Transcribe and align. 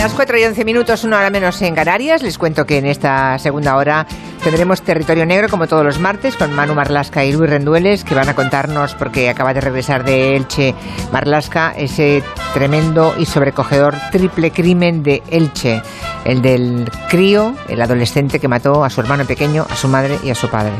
las 0.00 0.14
4 0.14 0.38
y 0.38 0.44
11 0.44 0.64
minutos, 0.64 1.04
una 1.04 1.18
hora 1.18 1.28
menos 1.28 1.60
en 1.60 1.74
Canarias. 1.74 2.22
Les 2.22 2.38
cuento 2.38 2.64
que 2.64 2.78
en 2.78 2.86
esta 2.86 3.38
segunda 3.38 3.76
hora 3.76 4.06
tendremos 4.42 4.80
Territorio 4.80 5.26
Negro, 5.26 5.50
como 5.50 5.66
todos 5.66 5.84
los 5.84 5.98
martes, 5.98 6.36
con 6.36 6.54
Manu 6.54 6.74
Marlasca 6.74 7.22
y 7.22 7.32
Luis 7.32 7.50
Rendueles, 7.50 8.02
que 8.02 8.14
van 8.14 8.30
a 8.30 8.34
contarnos, 8.34 8.94
porque 8.94 9.28
acaba 9.28 9.52
de 9.52 9.60
regresar 9.60 10.02
de 10.02 10.36
Elche 10.36 10.74
Marlasca, 11.12 11.74
ese 11.76 12.22
tremendo 12.54 13.14
y 13.18 13.26
sobrecogedor 13.26 13.94
triple 14.10 14.50
crimen 14.52 15.02
de 15.02 15.22
Elche. 15.28 15.82
El 16.24 16.40
del 16.40 16.90
crío, 17.10 17.54
el 17.68 17.82
adolescente 17.82 18.40
que 18.40 18.48
mató 18.48 18.82
a 18.84 18.88
su 18.88 19.02
hermano 19.02 19.26
pequeño, 19.26 19.66
a 19.68 19.76
su 19.76 19.86
madre 19.86 20.18
y 20.24 20.30
a 20.30 20.34
su 20.34 20.48
padre. 20.48 20.72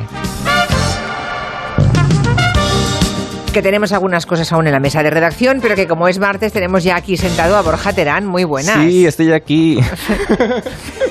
Que 3.52 3.62
tenemos 3.62 3.92
algunas 3.92 4.26
cosas 4.26 4.52
aún 4.52 4.66
en 4.66 4.72
la 4.72 4.80
mesa 4.80 5.02
de 5.02 5.10
redacción, 5.10 5.58
pero 5.60 5.74
que 5.74 5.86
como 5.86 6.06
es 6.08 6.18
martes 6.18 6.52
tenemos 6.52 6.84
ya 6.84 6.96
aquí 6.96 7.16
sentado 7.16 7.56
a 7.56 7.62
Borja 7.62 7.92
Terán. 7.92 8.26
Muy 8.26 8.44
buenas. 8.44 8.76
Sí, 8.76 9.06
estoy 9.06 9.32
aquí. 9.32 9.78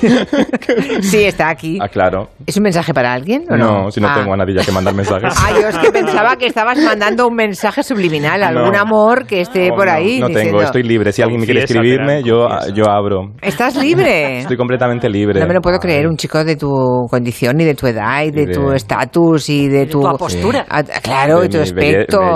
sí, 1.02 1.24
está 1.24 1.48
aquí. 1.50 1.78
Ah, 1.80 1.88
claro. 1.88 2.28
¿Es 2.46 2.56
un 2.56 2.62
mensaje 2.62 2.94
para 2.94 3.12
alguien 3.12 3.44
o 3.50 3.56
no? 3.56 3.82
No, 3.84 3.90
si 3.90 4.00
no 4.00 4.08
Ah. 4.08 4.14
tengo 4.18 4.32
a 4.34 4.36
nadie 4.36 4.54
ya 4.54 4.64
que 4.64 4.72
mandar 4.72 4.94
mensajes. 4.94 5.34
Ah, 5.42 5.50
yo 5.52 5.68
es 5.68 5.78
que 5.78 5.90
pensaba 5.92 6.36
que 6.36 6.46
estabas 6.46 6.78
mandando 6.78 7.26
un 7.26 7.34
mensaje 7.34 7.82
subliminal, 7.82 8.42
algún 8.42 8.72
No. 8.72 8.78
amor 8.78 9.26
que 9.26 9.40
esté 9.40 9.68
No, 9.68 9.76
por 9.76 9.88
ahí. 9.88 10.18
No, 10.20 10.26
tengo, 10.26 10.38
diciendo, 10.38 10.62
estoy 10.62 10.82
libre. 10.82 11.12
Si 11.12 11.22
alguien 11.22 11.40
me 11.40 11.46
quiere 11.46 11.64
escribirme, 11.64 12.22
yo, 12.22 12.48
yo 12.74 12.88
abro. 12.88 13.32
¿Estás 13.42 13.76
libre? 13.76 14.38
Estoy 14.40 14.56
completamente 14.56 15.08
libre. 15.08 15.40
No 15.40 15.46
me 15.46 15.54
lo 15.54 15.60
puedo 15.60 15.78
creer, 15.78 16.06
un 16.06 16.16
chico 16.16 16.44
de 16.44 16.56
tu 16.56 16.68
condición 17.10 17.60
y 17.60 17.64
de 17.64 17.74
tu 17.74 17.86
edad 17.86 18.22
y 18.24 18.30
de, 18.30 18.42
Y 18.42 18.46
de- 18.46 18.52
tu 18.54 18.72
estatus 18.72 19.48
y 19.48 19.68
de 19.68 19.86
tu... 19.86 20.00
tu 20.02 20.16
postura. 20.16 20.64
Ah, 20.68 20.82
claro, 21.02 21.40
De 21.40 21.46
y 21.46 21.48
tu 21.48 21.58
mi 21.58 21.64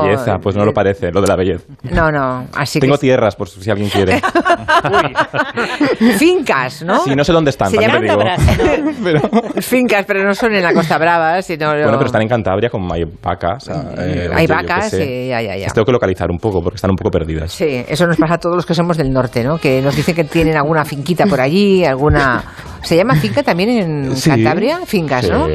belleza, 0.02 0.38
pues 0.38 0.56
no 0.56 0.64
lo 0.64 0.72
parece, 0.72 1.10
lo 1.12 1.20
de 1.20 1.26
la 1.28 1.36
belleza. 1.36 1.64
No, 1.90 2.10
no, 2.10 2.46
así 2.54 2.80
Tengo 2.80 2.94
que... 2.96 3.00
tierras, 3.02 3.36
por 3.36 3.48
si 3.48 3.70
alguien 3.70 3.88
quiere. 3.90 4.20
Fincas, 6.18 6.82
¿no? 6.82 7.00
Sí, 7.04 7.14
no 7.14 7.24
sé 7.24 7.32
dónde 7.32 7.50
están, 7.50 7.70
Se 7.70 7.76
también 7.78 8.00
te 8.02 8.06
llaman 8.08 8.36
digo. 8.36 8.94
pero, 9.04 9.20
Fincas, 9.62 10.04
pero 10.06 10.24
no 10.24 10.34
son 10.34 10.54
en 10.54 10.62
la 10.62 10.72
Costa 10.72 10.98
Brava, 10.98 11.42
sino... 11.42 11.68
bueno, 11.70 11.92
pero 11.92 12.06
están 12.06 12.22
en 12.22 12.28
Cantabria 12.28 12.70
con 12.70 12.90
hay 12.92 13.04
vacas. 13.22 13.68
eh, 13.98 14.30
Hay 14.34 14.46
yo- 14.46 14.54
vacas, 14.54 14.90
sí, 14.90 15.28
ya, 15.28 15.40
ya, 15.42 15.56
ya. 15.56 15.64
Las 15.64 15.74
tengo 15.74 15.86
que 15.86 15.92
localizar 15.92 16.30
un 16.30 16.38
poco 16.38 16.62
porque 16.62 16.76
están 16.76 16.90
un 16.90 16.96
poco 16.96 17.10
perdidas. 17.10 17.52
Sí, 17.52 17.84
eso 17.88 18.06
nos 18.06 18.16
pasa 18.16 18.34
a 18.34 18.38
todos 18.38 18.56
los 18.56 18.66
que 18.66 18.74
somos 18.74 18.96
del 18.96 19.10
norte, 19.12 19.42
¿no? 19.44 19.58
Que 19.58 19.80
nos 19.80 19.94
dicen 19.96 20.14
que 20.14 20.24
tienen 20.24 20.56
alguna 20.56 20.84
finquita 20.84 21.26
por 21.26 21.40
allí, 21.40 21.84
alguna... 21.84 22.42
¿Se 22.84 22.96
llama 22.96 23.16
finca 23.16 23.42
también 23.42 23.68
en 23.70 24.16
Sí. 24.16 24.30
Cantabria? 24.30 24.80
Fincas, 24.86 25.24
Sí. 25.26 25.30
¿no? 25.32 25.48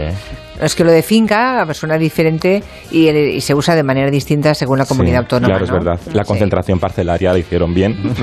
Es 0.62 0.76
que 0.76 0.84
lo 0.84 0.92
de 0.92 1.02
finca 1.02 1.66
suena 1.74 1.98
diferente 1.98 2.62
y, 2.92 3.08
y 3.08 3.40
se 3.40 3.56
usa 3.56 3.76
de 3.76 3.84
manera 3.84 4.12
distinta 4.12 4.54
según 4.54 4.78
la 4.78 4.86
comunidad 4.86 5.20
Sí, 5.20 5.24
autónoma. 5.24 5.48
Claro, 5.58 5.64
es 5.64 5.72
¿no? 5.72 5.78
verdad. 5.78 6.00
La 6.12 6.24
Sí. 6.24 6.28
concentración 6.28 6.80
parcelaria 6.80 7.32
la 7.32 7.40
hicieron 7.40 7.74
bien. 7.74 7.96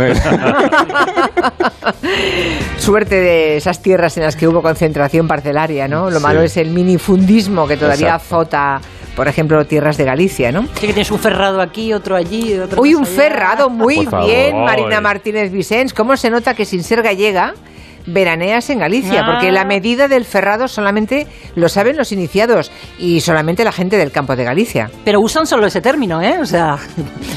Suerte 2.78 3.16
de 3.16 3.56
esas 3.56 3.80
tierras 3.82 4.16
en 4.16 4.24
las 4.24 4.36
que 4.36 4.46
hubo 4.46 4.62
concentración 4.62 5.26
parcelaria, 5.26 5.88
¿no? 5.88 6.10
Lo 6.10 6.18
Sí. 6.18 6.22
malo 6.22 6.42
es 6.42 6.56
el 6.56 6.70
minifundismo 6.70 7.66
que 7.66 7.76
todavía 7.76 8.14
Exacto. 8.14 8.36
azota, 8.40 8.80
por 9.16 9.28
ejemplo, 9.28 9.64
tierras 9.66 9.96
de 9.96 10.04
Galicia, 10.04 10.52
¿no? 10.52 10.62
Sí 10.74 10.80
que 10.86 10.92
tienes 10.92 11.10
un 11.10 11.18
ferrado 11.18 11.60
aquí, 11.60 11.92
otro 11.92 12.16
allí, 12.16 12.58
otro 12.58 12.82
Uy, 12.82 12.94
un 12.94 13.04
allá. 13.04 13.12
ferrado, 13.16 13.70
muy 13.70 13.96
Por 13.96 14.10
favor. 14.10 14.26
bien, 14.28 14.60
Marina. 14.62 15.00
Martínez 15.00 15.50
Vicens. 15.50 15.94
¿Cómo 15.94 16.16
se 16.16 16.30
nota 16.30 16.54
que 16.54 16.64
sin 16.64 16.82
ser 16.82 17.02
gallega 17.02 17.54
veraneas 18.06 18.70
en 18.70 18.78
Galicia? 18.78 19.22
Ah. 19.24 19.32
Porque 19.32 19.50
la 19.52 19.64
medida 19.64 20.08
del 20.08 20.24
ferrado 20.24 20.68
solamente 20.68 21.26
lo 21.54 21.68
saben 21.68 21.96
los 21.96 22.12
iniciados 22.12 22.70
y 22.98 23.20
solamente 23.20 23.64
la 23.64 23.72
gente 23.72 23.96
del 23.96 24.10
campo 24.12 24.36
de 24.36 24.44
Galicia. 24.44 24.90
Pero 25.04 25.20
usan 25.20 25.46
solo 25.46 25.66
ese 25.66 25.80
término, 25.80 26.22
¿eh? 26.22 26.38
O 26.40 26.46
sea, 26.46 26.78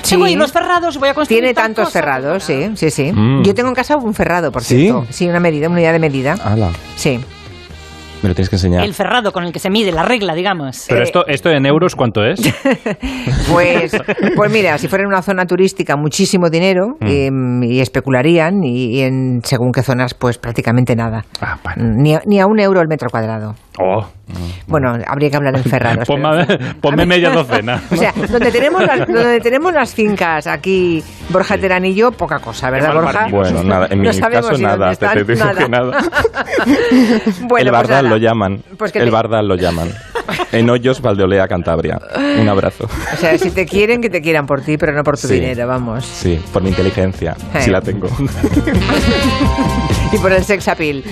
Sí. 0.03 0.09
tengo 0.11 0.25
ahí 0.25 0.35
los 0.35 0.51
ferrados, 0.51 0.97
voy 0.97 1.09
a 1.09 1.13
construir 1.13 1.41
Tiene 1.41 1.53
tantos 1.53 1.85
cosa. 1.85 1.99
ferrados, 1.99 2.43
sí, 2.43 2.71
sí, 2.75 2.89
sí. 2.91 3.11
Mm. 3.11 3.43
Yo 3.43 3.53
tengo 3.55 3.69
en 3.69 3.75
casa 3.75 3.97
un 3.97 4.13
ferrado, 4.13 4.51
por 4.51 4.63
¿Sí? 4.63 4.75
cierto. 4.77 5.05
Sí, 5.09 5.27
una 5.27 5.39
medida, 5.39 5.67
una 5.67 5.75
unidad 5.77 5.93
de 5.93 5.99
medida. 5.99 6.33
Ala, 6.43 6.69
Sí. 6.95 7.19
Me 8.21 8.29
lo 8.29 8.35
tienes 8.35 8.49
que 8.49 8.55
enseñar. 8.57 8.83
El 8.83 8.93
ferrado 8.93 9.31
con 9.31 9.43
el 9.43 9.51
que 9.53 9.59
se 9.59 9.69
mide, 9.69 9.91
la 9.91 10.03
regla, 10.03 10.33
digamos. 10.33 10.85
Pero 10.87 10.99
Eh, 11.01 11.03
esto, 11.03 11.25
esto 11.27 11.49
en 11.49 11.65
euros, 11.65 11.95
¿cuánto 11.95 12.23
es? 12.25 12.39
Pues, 13.51 13.91
pues 14.35 14.51
mira, 14.51 14.77
si 14.77 14.87
fuera 14.87 15.03
en 15.03 15.07
una 15.07 15.21
zona 15.21 15.45
turística, 15.45 15.95
muchísimo 15.95 16.49
dinero 16.49 16.95
Mm. 16.99 17.07
em, 17.07 17.63
y 17.63 17.79
especularían 17.81 18.63
y, 18.63 18.97
y 18.97 19.01
en 19.01 19.39
según 19.43 19.71
qué 19.71 19.81
zonas, 19.81 20.13
pues 20.13 20.37
prácticamente 20.37 20.95
nada. 20.95 21.25
Ah, 21.41 21.57
bueno. 21.63 21.93
Ni, 21.97 22.13
a, 22.13 22.21
ni 22.25 22.39
a 22.39 22.45
un 22.45 22.59
euro 22.59 22.81
el 22.81 22.87
metro 22.87 23.09
cuadrado. 23.09 23.55
Oh, 23.81 24.05
Bueno, 24.67 24.97
habría 25.07 25.29
que 25.29 25.37
hablar 25.37 25.55
en 25.55 25.63
ferrados. 25.71 26.05
pero 26.05 26.45
ponme, 26.81 27.05
media 27.05 27.29
docena. 27.29 27.81
O 27.91 27.95
sea, 27.95 28.11
donde 28.29 28.51
tenemos, 28.51 28.83
las, 28.83 29.07
donde 29.07 29.39
tenemos 29.39 29.73
las 29.73 29.93
fincas 29.93 30.47
aquí, 30.47 31.01
Borja 31.29 31.57
Terán 31.57 31.85
y 31.85 31.95
yo, 31.95 32.11
poca 32.11 32.39
cosa, 32.39 32.69
¿verdad, 32.69 32.93
Borja? 32.93 33.27
Bueno, 33.31 33.63
nada, 33.63 33.87
en 33.89 34.03
No 34.03 34.09
mi 34.09 34.13
sabemos 34.15 34.49
caso 34.49 34.61
nada, 34.61 34.93
te, 34.95 35.07
te 35.07 35.23
digo 35.23 35.45
nada. 35.45 35.63
que 35.63 35.69
nada. 35.69 35.97
Bueno, 37.41 37.67
el 37.67 37.69
pues 37.69 37.71
Bardal 37.71 38.03
nada. 38.03 38.09
lo 38.09 38.17
llaman. 38.17 38.63
Pues 38.77 38.91
que 38.91 38.99
el 38.99 39.05
te- 39.05 39.11
Bardal 39.11 39.47
lo 39.47 39.55
llaman. 39.55 39.89
En 40.51 40.69
Hoyos, 40.69 41.01
Valdeolea, 41.01 41.47
Cantabria. 41.47 41.99
Un 42.39 42.47
abrazo. 42.49 42.85
O 42.85 43.17
sea, 43.17 43.37
si 43.37 43.51
te 43.51 43.65
quieren, 43.65 44.01
que 44.01 44.09
te 44.09 44.21
quieran 44.21 44.45
por 44.45 44.61
ti, 44.61 44.77
pero 44.77 44.93
no 44.93 45.03
por 45.03 45.17
tu 45.17 45.27
Sí. 45.27 45.35
dinero, 45.35 45.67
vamos. 45.67 46.05
Sí, 46.05 46.39
por 46.53 46.61
mi 46.63 46.69
inteligencia, 46.69 47.35
Eh. 47.53 47.61
si 47.61 47.69
la 47.71 47.81
tengo. 47.81 48.07
Y 50.11 50.17
por 50.17 50.31
el 50.31 50.43
sex 50.43 50.67
appeal. 50.67 51.03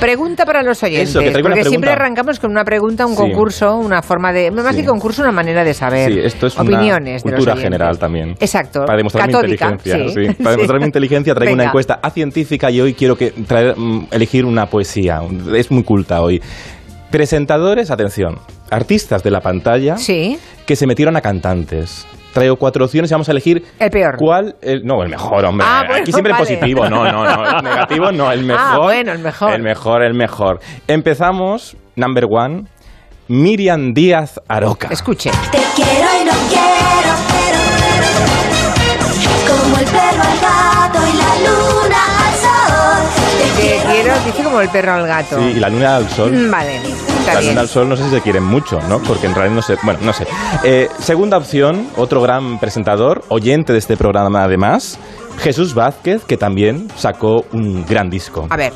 Pregunta 0.00 0.46
para 0.46 0.62
los 0.62 0.82
oyentes. 0.82 1.10
Eso, 1.10 1.20
que 1.20 1.28
una 1.28 1.40
porque 1.40 1.64
siempre 1.64 1.90
pregunta. 1.90 1.92
arrancamos 1.92 2.40
con 2.40 2.50
una 2.50 2.64
pregunta, 2.64 3.04
un 3.04 3.12
Sí. 3.12 3.18
concurso, 3.18 3.76
una 3.76 4.00
forma 4.00 4.32
de. 4.32 4.50
Más 4.50 4.74
Sí. 4.74 4.80
que 4.80 4.86
concurso, 4.86 5.20
una 5.20 5.32
manera 5.32 5.64
de 5.64 5.74
saber. 5.74 6.12
Sí, 6.12 6.20
esto 6.20 6.46
es 6.46 6.56
una 6.56 6.62
opiniones 6.64 7.24
de 7.24 7.30
los 7.30 7.40
cultura 7.40 7.56
general 7.60 7.98
también. 7.98 8.30
Exacto. 8.40 8.86
Para 8.86 8.96
demostrar 8.96 9.26
Católica, 9.26 9.66
mi 9.66 9.72
inteligencia. 9.74 10.34
Para 10.38 10.50
demostrar 10.52 10.80
mi 10.80 10.86
inteligencia 10.86 11.34
traigo 11.34 11.52
una 11.52 11.64
Venga. 11.64 11.70
encuesta 11.72 11.98
a 12.02 12.10
científica 12.10 12.70
y 12.70 12.80
hoy 12.80 12.94
quiero 12.94 13.16
que 13.16 13.32
traer, 13.46 13.74
mm, 13.76 14.06
elegir 14.12 14.46
una 14.46 14.64
poesía. 14.66 15.20
Es 15.54 15.70
muy 15.70 15.82
culta 15.82 16.22
hoy. 16.22 16.40
Presentadores, 17.10 17.90
atención, 17.90 18.38
artistas 18.70 19.22
de 19.22 19.30
la 19.30 19.40
pantalla 19.40 19.96
Sí. 19.96 20.38
que 20.66 20.76
se 20.76 20.86
metieron 20.86 21.16
a 21.16 21.20
cantantes. 21.22 22.06
Traigo 22.34 22.56
cuatro 22.56 22.84
opciones 22.84 23.10
y 23.10 23.14
vamos 23.14 23.28
a 23.28 23.32
elegir 23.32 23.64
El 23.78 23.90
peor. 23.90 24.16
cuál. 24.18 24.56
el- 24.60 24.84
no, 24.84 25.02
el 25.02 25.08
mejor, 25.08 25.44
hombre. 25.46 25.66
Ah, 25.68 25.84
bueno, 25.86 26.02
Aquí 26.02 26.12
siempre 26.12 26.32
vale. 26.34 26.44
positivo. 26.44 26.86
No, 26.88 27.10
no, 27.10 27.24
no. 27.24 27.58
El 27.58 27.64
negativo 27.64 28.12
no, 28.12 28.30
el 28.30 28.44
mejor. 28.44 28.62
Ah, 28.62 28.78
bueno, 28.78 29.12
el 29.12 29.18
mejor. 29.20 29.52
El 29.54 29.62
mejor, 29.62 30.02
el 30.02 30.14
mejor. 30.14 30.60
Empezamos, 30.86 31.76
number 31.96 32.26
one, 32.30 32.64
Miriam 33.28 33.94
Díaz 33.94 34.38
Aroca. 34.46 34.88
Escuche. 34.90 35.30
Te 35.50 35.58
quiero 35.74 36.08
y 36.20 36.24
no 36.26 36.32
quiero, 36.48 37.14
pero, 37.32 37.58
como 39.62 39.78
el 39.78 39.84
perro 39.86 40.22
al 40.22 40.38
gato 40.40 40.98
y 41.08 41.16
la 41.16 41.34
luna 41.48 42.02
como 44.58 44.62
el 44.66 44.70
perro 44.70 44.92
al 44.94 45.06
gato. 45.06 45.38
Sí, 45.38 45.44
y 45.56 45.60
la 45.60 45.68
luna 45.68 45.96
al 45.96 46.08
sol. 46.10 46.32
Mm, 46.32 46.50
Vale, 46.50 46.76
está 46.76 47.34
La 47.34 47.40
bien. 47.40 47.52
luna 47.52 47.60
al 47.60 47.68
sol 47.68 47.88
no 47.88 47.96
sé 47.96 48.02
si 48.04 48.10
se 48.10 48.20
quieren 48.20 48.42
mucho, 48.42 48.80
¿no? 48.88 48.98
Porque 49.00 49.26
en 49.26 49.34
realidad 49.34 49.54
no 49.54 49.62
sé. 49.62 49.76
Bueno, 49.84 50.00
no 50.02 50.12
sé. 50.12 50.26
Eh, 50.64 50.88
segunda 50.98 51.36
opción, 51.36 51.86
otro 51.96 52.20
gran 52.20 52.58
presentador, 52.58 53.22
oyente 53.28 53.72
de 53.72 53.78
este 53.78 53.96
programa 53.96 54.42
además, 54.42 54.98
Jesús 55.38 55.74
Vázquez, 55.74 56.24
que 56.24 56.36
también 56.36 56.88
sacó 56.96 57.44
un 57.52 57.86
gran 57.86 58.10
disco. 58.10 58.48
A 58.50 58.56
ver. 58.56 58.72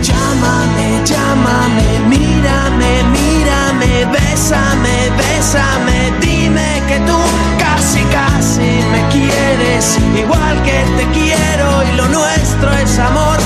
Llámame, 0.00 1.00
llámame, 1.04 1.98
mírame, 2.08 3.02
mírame, 3.10 4.04
bésame, 4.12 5.10
bésame, 5.16 6.12
dime 6.20 6.82
que 6.86 6.98
tú 7.00 7.18
casi, 7.58 8.00
casi 8.04 8.60
me 8.92 9.08
quieres, 9.10 9.98
igual 10.16 10.62
que 10.62 10.84
te 10.96 11.10
quiero 11.18 11.82
y 11.92 11.96
lo 11.96 12.06
nuestro 12.08 12.72
es 12.74 12.98
amor 13.00 13.36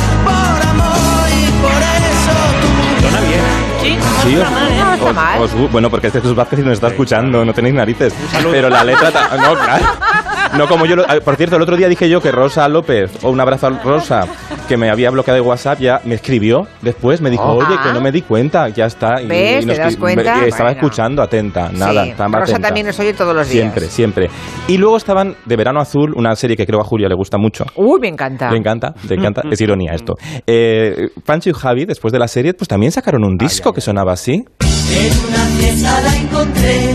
tú... 3.03 3.09
Suena 3.09 3.21
bien. 3.21 3.41
Sí, 3.83 3.97
no 3.97 4.23
Sí, 4.23 4.35
está 4.35 4.47
os- 4.47 4.53
mal, 4.53 4.69
¿eh? 4.71 4.83
No 4.85 4.93
está 4.95 5.07
os- 5.11 5.15
mal. 5.15 5.41
os- 5.43 5.73
bueno, 5.73 5.91
porque 5.91 6.07
este 6.09 6.21
Jesús 6.21 6.37
Vázquez 6.37 6.59
nos 6.61 6.75
está 6.75 6.89
escuchando, 6.89 7.45
no 7.45 7.53
tenéis 7.53 7.75
narices. 7.75 8.15
Pero 8.51 8.69
la 8.69 8.85
letra. 8.85 9.11
No, 9.37 9.55
claro. 9.55 9.85
No 10.57 10.67
como 10.69 10.87
yo. 10.87 10.97
lo- 10.97 11.05
ah, 11.09 11.17
por 11.25 11.37
cierto, 11.37 11.57
el 11.57 11.63
otro 11.63 11.77
día 11.77 11.89
dije 11.89 12.09
yo 12.09 12.21
que 12.21 12.31
Rosa 12.31 12.69
López, 12.69 13.11
o 13.23 13.31
un 13.31 13.41
abrazo 13.41 13.69
a 13.69 13.71
Rosa, 13.83 14.27
que 14.69 14.77
me 14.77 14.91
había 14.91 15.11
bloqueado 15.11 15.41
de 15.43 15.47
WhatsApp, 15.49 15.81
ya 15.81 16.00
me 16.05 16.15
escribió 16.15 16.67
después. 16.82 17.21
Me 17.21 17.31
dijo, 17.31 17.43
Oh. 17.44 17.56
oye, 17.59 17.76
que 17.82 17.93
no 17.93 18.00
me 18.00 18.12
di 18.12 18.23
cuenta, 18.23 18.69
ya 18.69 18.87
está. 18.87 19.21
Y- 19.23 19.26
¿Ves? 19.26 19.65
y 19.65 19.69
¿Te 19.69 19.76
das 19.79 19.97
cuenta? 19.97 20.23
y 20.44 20.49
estaba 20.49 20.71
Bueno. 20.71 20.81
escuchando, 20.81 21.23
atenta. 21.23 21.71
Nada, 21.73 22.05
Sí, 22.05 22.11
estaba 22.11 22.38
Rosa 22.41 22.53
atenta. 22.53 22.69
también 22.69 22.87
nos 22.87 22.99
oye 23.00 23.12
todos 23.15 23.35
los 23.35 23.49
días. 23.49 23.62
Siempre, 23.62 23.87
siempre. 23.87 24.31
Y 24.69 24.76
luego 24.79 24.97
estaban 24.97 25.37
de 25.47 25.56
Verano 25.56 25.81
Azul, 25.81 26.12
una 26.17 26.35
serie 26.37 26.56
que 26.56 26.67
creo 26.67 26.81
a 26.81 26.85
Julia 26.85 27.09
le 27.09 27.15
gusta 27.15 27.38
mucho. 27.38 27.65
Uy, 27.76 27.99
me 28.00 28.09
encanta. 28.09 28.50
Le 28.50 28.59
encanta, 28.59 28.94
le 29.09 29.15
encanta. 29.15 29.43
Es 29.50 29.61
ironía 29.61 29.93
esto. 29.94 30.15
Eh, 30.47 31.09
Pancho 31.25 31.50
y 31.50 31.53
Javi, 31.53 31.85
después 31.87 32.12
de 32.12 32.19
la 32.19 32.29
serie, 32.29 32.55
pues 32.55 32.69
también 32.69 32.93
sacaron 32.93 33.25
un 33.25 33.37
disco 33.37 33.73
que 33.73 33.81
sonaba 33.81 34.12
así. 34.12 34.32
En 34.32 35.12
una 35.29 35.44
fiesta 35.59 36.00
la 36.03 36.17
encontré, 36.17 36.91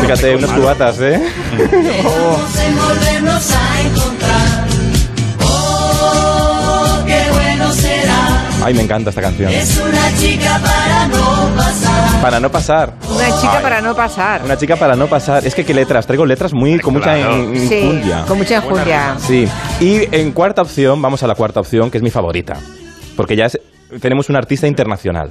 Fíjate, 0.00 0.36
unas 0.36 0.50
cubatas, 0.50 1.00
¿eh? 1.00 1.22
Vamos 2.04 2.58
en 2.58 2.76
volvernos 2.76 3.50
a 3.52 3.80
encontrar. 3.80 4.64
Oh, 5.42 7.02
qué 7.06 7.22
bueno 7.32 7.72
será. 7.72 8.42
Ay, 8.64 8.74
me 8.74 8.82
encanta 8.82 9.10
esta 9.10 9.22
canción. 9.22 9.50
Es 9.52 9.78
una 9.78 10.16
chica 10.18 10.58
para 10.62 11.06
no 11.08 11.56
pasar. 11.56 12.20
Para 12.22 12.40
no 12.40 12.50
pasar. 12.50 12.94
Una 13.10 13.26
chica 13.40 13.56
Ay, 13.56 13.62
para 13.62 13.80
no 13.80 13.94
pasar. 13.94 14.42
Una 14.44 14.56
chica 14.56 14.76
para 14.76 14.96
no 14.96 15.06
pasar. 15.06 15.46
Es 15.46 15.54
que 15.54 15.64
qué 15.64 15.74
letras, 15.74 16.06
traigo 16.06 16.24
letras 16.26 16.52
muy 16.54 16.78
con 16.80 16.94
mucha 16.94 17.14
Claro. 17.14 17.36
in- 17.36 17.68
Sí, 17.68 17.74
injundia. 17.78 18.24
con 18.26 18.38
mucha 18.38 18.56
enjundia. 18.56 19.16
Sí. 19.18 19.48
Y 19.80 20.08
en 20.14 20.32
cuarta 20.32 20.62
opción, 20.62 21.00
vamos 21.02 21.22
a 21.22 21.26
la 21.26 21.34
cuarta 21.34 21.60
opción, 21.60 21.90
que 21.90 21.98
es 21.98 22.02
mi 22.02 22.10
favorita. 22.10 22.54
Porque 23.16 23.36
ya 23.36 23.46
es- 23.46 23.60
tenemos 24.00 24.28
un 24.28 24.36
artista 24.36 24.66
internacional. 24.66 25.30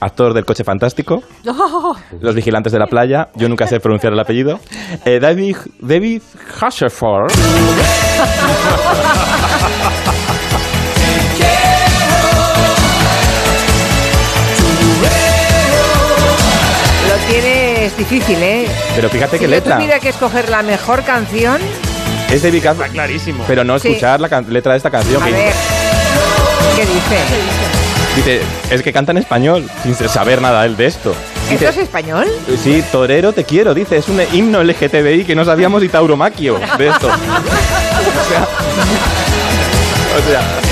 Actor 0.00 0.32
del 0.32 0.44
coche 0.44 0.62
fantástico, 0.64 1.22
Los 2.20 2.34
vigilantes 2.34 2.72
de 2.72 2.78
la 2.78 2.86
playa, 2.86 3.30
yo 3.34 3.48
nunca 3.48 3.66
sé 3.66 3.80
pronunciar 3.80 4.12
el 4.12 4.20
apellido. 4.20 4.60
Eh, 5.04 5.18
David, 5.20 5.56
David 5.80 6.22
Hasselhoff. 6.60 7.32
Lo 17.08 17.14
tienes 17.30 17.96
difícil, 17.96 18.36
¿eh? 18.42 18.66
Pero 18.94 19.08
fíjate 19.08 19.32
Si 19.32 19.38
qué 19.38 19.44
yo 19.44 19.50
letra. 19.50 19.76
tuviera 19.76 19.98
que 20.00 20.08
escoger 20.10 20.48
la 20.50 20.62
mejor 20.62 21.02
canción, 21.04 21.60
Es 22.30 22.42
David 22.42 22.58
Hasselhoff. 22.66 22.80
Está 22.82 22.92
clarísimo. 22.92 23.44
Pero 23.46 23.64
no 23.64 23.78
Sí. 23.78 23.88
escuchar 23.88 24.20
la 24.20 24.40
letra 24.42 24.72
de 24.72 24.76
esta 24.76 24.90
canción. 24.90 25.22
a 25.22 25.26
que 25.26 25.32
ver, 25.32 25.52
¿qué 26.76 26.82
dice? 26.82 26.90
dice, 26.92 27.77
es 28.70 28.82
que 28.82 28.92
canta 28.92 29.12
en 29.12 29.18
español, 29.18 29.68
sin 29.82 29.94
saber 29.94 30.40
nada 30.42 30.64
él 30.64 30.76
de 30.76 30.86
esto. 30.86 31.14
¿Esto 31.50 31.52
Dice, 31.52 31.68
es 31.68 31.76
español? 31.78 32.26
Sí, 32.62 32.82
Torero 32.90 33.32
te 33.32 33.44
quiero, 33.44 33.74
dice, 33.74 33.96
es 33.96 34.08
un 34.08 34.20
himno 34.32 34.62
LGTBI 34.62 35.24
que 35.24 35.34
no 35.34 35.44
sabíamos 35.44 35.82
y 35.82 35.88
tauromaquio 35.88 36.58
de 36.76 36.88
esto. 36.88 37.06
o 37.08 37.10
sea, 38.28 38.42
o 40.18 40.28
sea, 40.28 40.67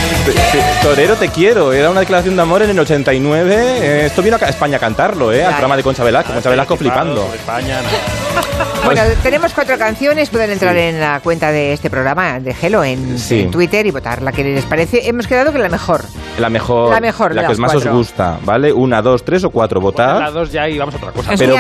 Torero 0.83 1.15
te 1.17 1.29
quiero, 1.29 1.73
era 1.73 1.91
una 1.91 2.01
declaración 2.01 2.35
de 2.37 2.43
amor 2.43 2.63
en 2.63 2.71
el 2.71 2.79
89. 2.79 3.55
eh, 3.57 4.07
esto 4.07 4.23
vino 4.23 4.37
a 4.41 4.49
España 4.49 4.77
a 4.77 4.81
cantarlo, 4.81 5.33
¿eh? 5.33 5.45
Al 5.45 5.53
programa 5.53 5.77
de 5.77 5.83
Concha 5.83 6.03
Velasco, 6.03 6.33
Concha 6.33 6.51
Velasco 6.51 6.77
flipando. 6.77 7.29
España, 7.35 7.81
no. 7.83 7.89
Bueno, 8.85 9.03
tenemos 9.23 9.53
cuatro 9.53 9.77
canciones. 9.79 10.31
Pueden 10.31 10.51
entrar 10.53 10.77
en 10.77 11.01
la 11.01 11.19
cuenta 11.21 11.51
de 11.51 11.73
este 11.73 11.91
programa 11.91 12.39
de 12.39 12.55
Hello 12.61 12.85
en, 12.85 13.19
Sí. 13.19 13.41
en 13.41 13.51
Twitter 13.51 13.85
y 13.87 13.91
votar 13.91 14.23
la 14.23 14.31
que 14.31 14.45
les 14.45 14.65
parece. 14.65 15.09
Hemos 15.09 15.27
quedado 15.27 15.51
con 15.51 15.61
la 15.61 15.69
mejor. 15.69 16.05
La 16.39 16.49
mejor, 16.51 16.91
La 16.93 17.01
mejor 17.01 17.35
la 17.35 17.49
que 17.49 17.57
más 17.57 17.73
cuatro. 17.73 17.91
os 17.91 17.97
gusta, 17.97 18.39
¿vale? 18.45 18.73
Una, 18.73 19.03
dos, 19.03 19.25
tres 19.25 19.43
o 19.45 19.51
cuatro, 19.51 19.81
Las 19.81 19.85
votad. 19.85 20.33
dos 20.33 20.53
ya 20.53 20.69
y 20.69 20.79
vamos 20.79 20.95
a 20.95 20.99
otra 20.99 21.11
cosa. 21.13 21.33
Pero- 21.37 21.57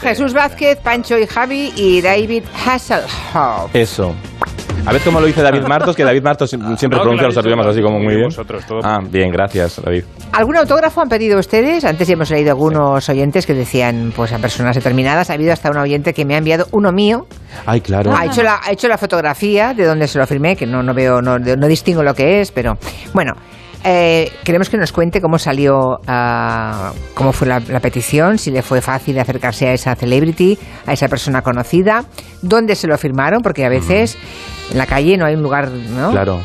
Jesús 0.00 0.32
Vázquez, 0.32 0.78
Pancho 0.78 1.18
y 1.18 1.26
Javi 1.26 1.72
y 1.76 2.00
David 2.00 2.44
Hasselhoff. 2.64 3.74
Eso. 3.74 4.14
A 4.84 4.92
ver 4.92 5.00
cómo 5.02 5.20
lo 5.20 5.26
dice 5.26 5.42
David 5.42 5.62
Martos, 5.62 5.94
que 5.94 6.02
David 6.04 6.22
Martos 6.22 6.50
siempre 6.50 6.88
No, 6.98 7.02
pronuncia 7.02 7.28
lo 7.28 7.34
los 7.34 7.44
idiomas 7.46 7.66
así 7.68 7.80
como 7.80 8.00
muy 8.00 8.16
bien. 8.16 8.26
vosotros, 8.28 8.66
todo. 8.66 8.80
Ah, 8.82 8.98
bien, 9.08 9.30
gracias, 9.30 9.80
David. 9.84 10.04
¿Algún 10.32 10.56
autógrafo 10.56 11.00
han 11.00 11.08
pedido 11.08 11.38
ustedes? 11.38 11.84
Antes 11.84 12.08
ya 12.08 12.14
hemos 12.14 12.30
leído 12.30 12.50
algunos 12.50 13.08
oyentes 13.08 13.46
que 13.46 13.54
decían 13.54 14.12
pues 14.14 14.32
a 14.32 14.38
personas 14.38 14.74
determinadas. 14.74 15.30
Ha 15.30 15.34
habido 15.34 15.52
hasta 15.52 15.70
un 15.70 15.76
oyente 15.76 16.12
que 16.12 16.24
me 16.24 16.34
ha 16.34 16.38
enviado 16.38 16.66
uno 16.72 16.90
mío. 16.90 17.26
Ay, 17.64 17.80
claro. 17.80 18.12
Ha 18.16 18.26
hecho 18.26 18.42
la, 18.42 18.60
ha 18.64 18.72
hecho 18.72 18.88
la 18.88 18.98
fotografía 18.98 19.72
de 19.72 19.84
donde 19.84 20.08
se 20.08 20.18
lo 20.18 20.26
firmé, 20.26 20.56
que 20.56 20.66
no, 20.66 20.82
no 20.82 20.94
veo, 20.94 21.22
no, 21.22 21.38
no 21.38 21.66
distingo 21.68 22.02
lo 22.02 22.14
que 22.14 22.40
es, 22.40 22.50
pero 22.50 22.74
bueno. 23.14 23.32
Eh, 23.84 24.30
queremos 24.44 24.68
que 24.68 24.76
nos 24.76 24.92
cuente 24.92 25.20
cómo 25.20 25.38
salió, 25.38 26.00
ah, 26.06 26.92
cómo 27.14 27.32
fue 27.32 27.48
la, 27.48 27.60
la 27.60 27.80
petición, 27.80 28.38
si 28.38 28.50
le 28.50 28.62
fue 28.62 28.80
fácil 28.80 29.18
acercarse 29.18 29.68
a 29.68 29.72
esa 29.72 29.94
celebrity, 29.94 30.58
a 30.86 30.92
esa 30.92 31.08
persona 31.08 31.42
conocida, 31.42 32.04
dónde 32.42 32.74
se 32.74 32.86
lo 32.86 32.96
firmaron, 32.98 33.42
porque 33.42 33.64
a 33.64 33.68
veces 33.68 34.16
en 34.70 34.78
la 34.78 34.86
calle 34.86 35.16
no 35.16 35.26
hay 35.26 35.34
un 35.34 35.42
lugar, 35.42 35.70
¿no? 35.70 36.10
Claro. 36.10 36.40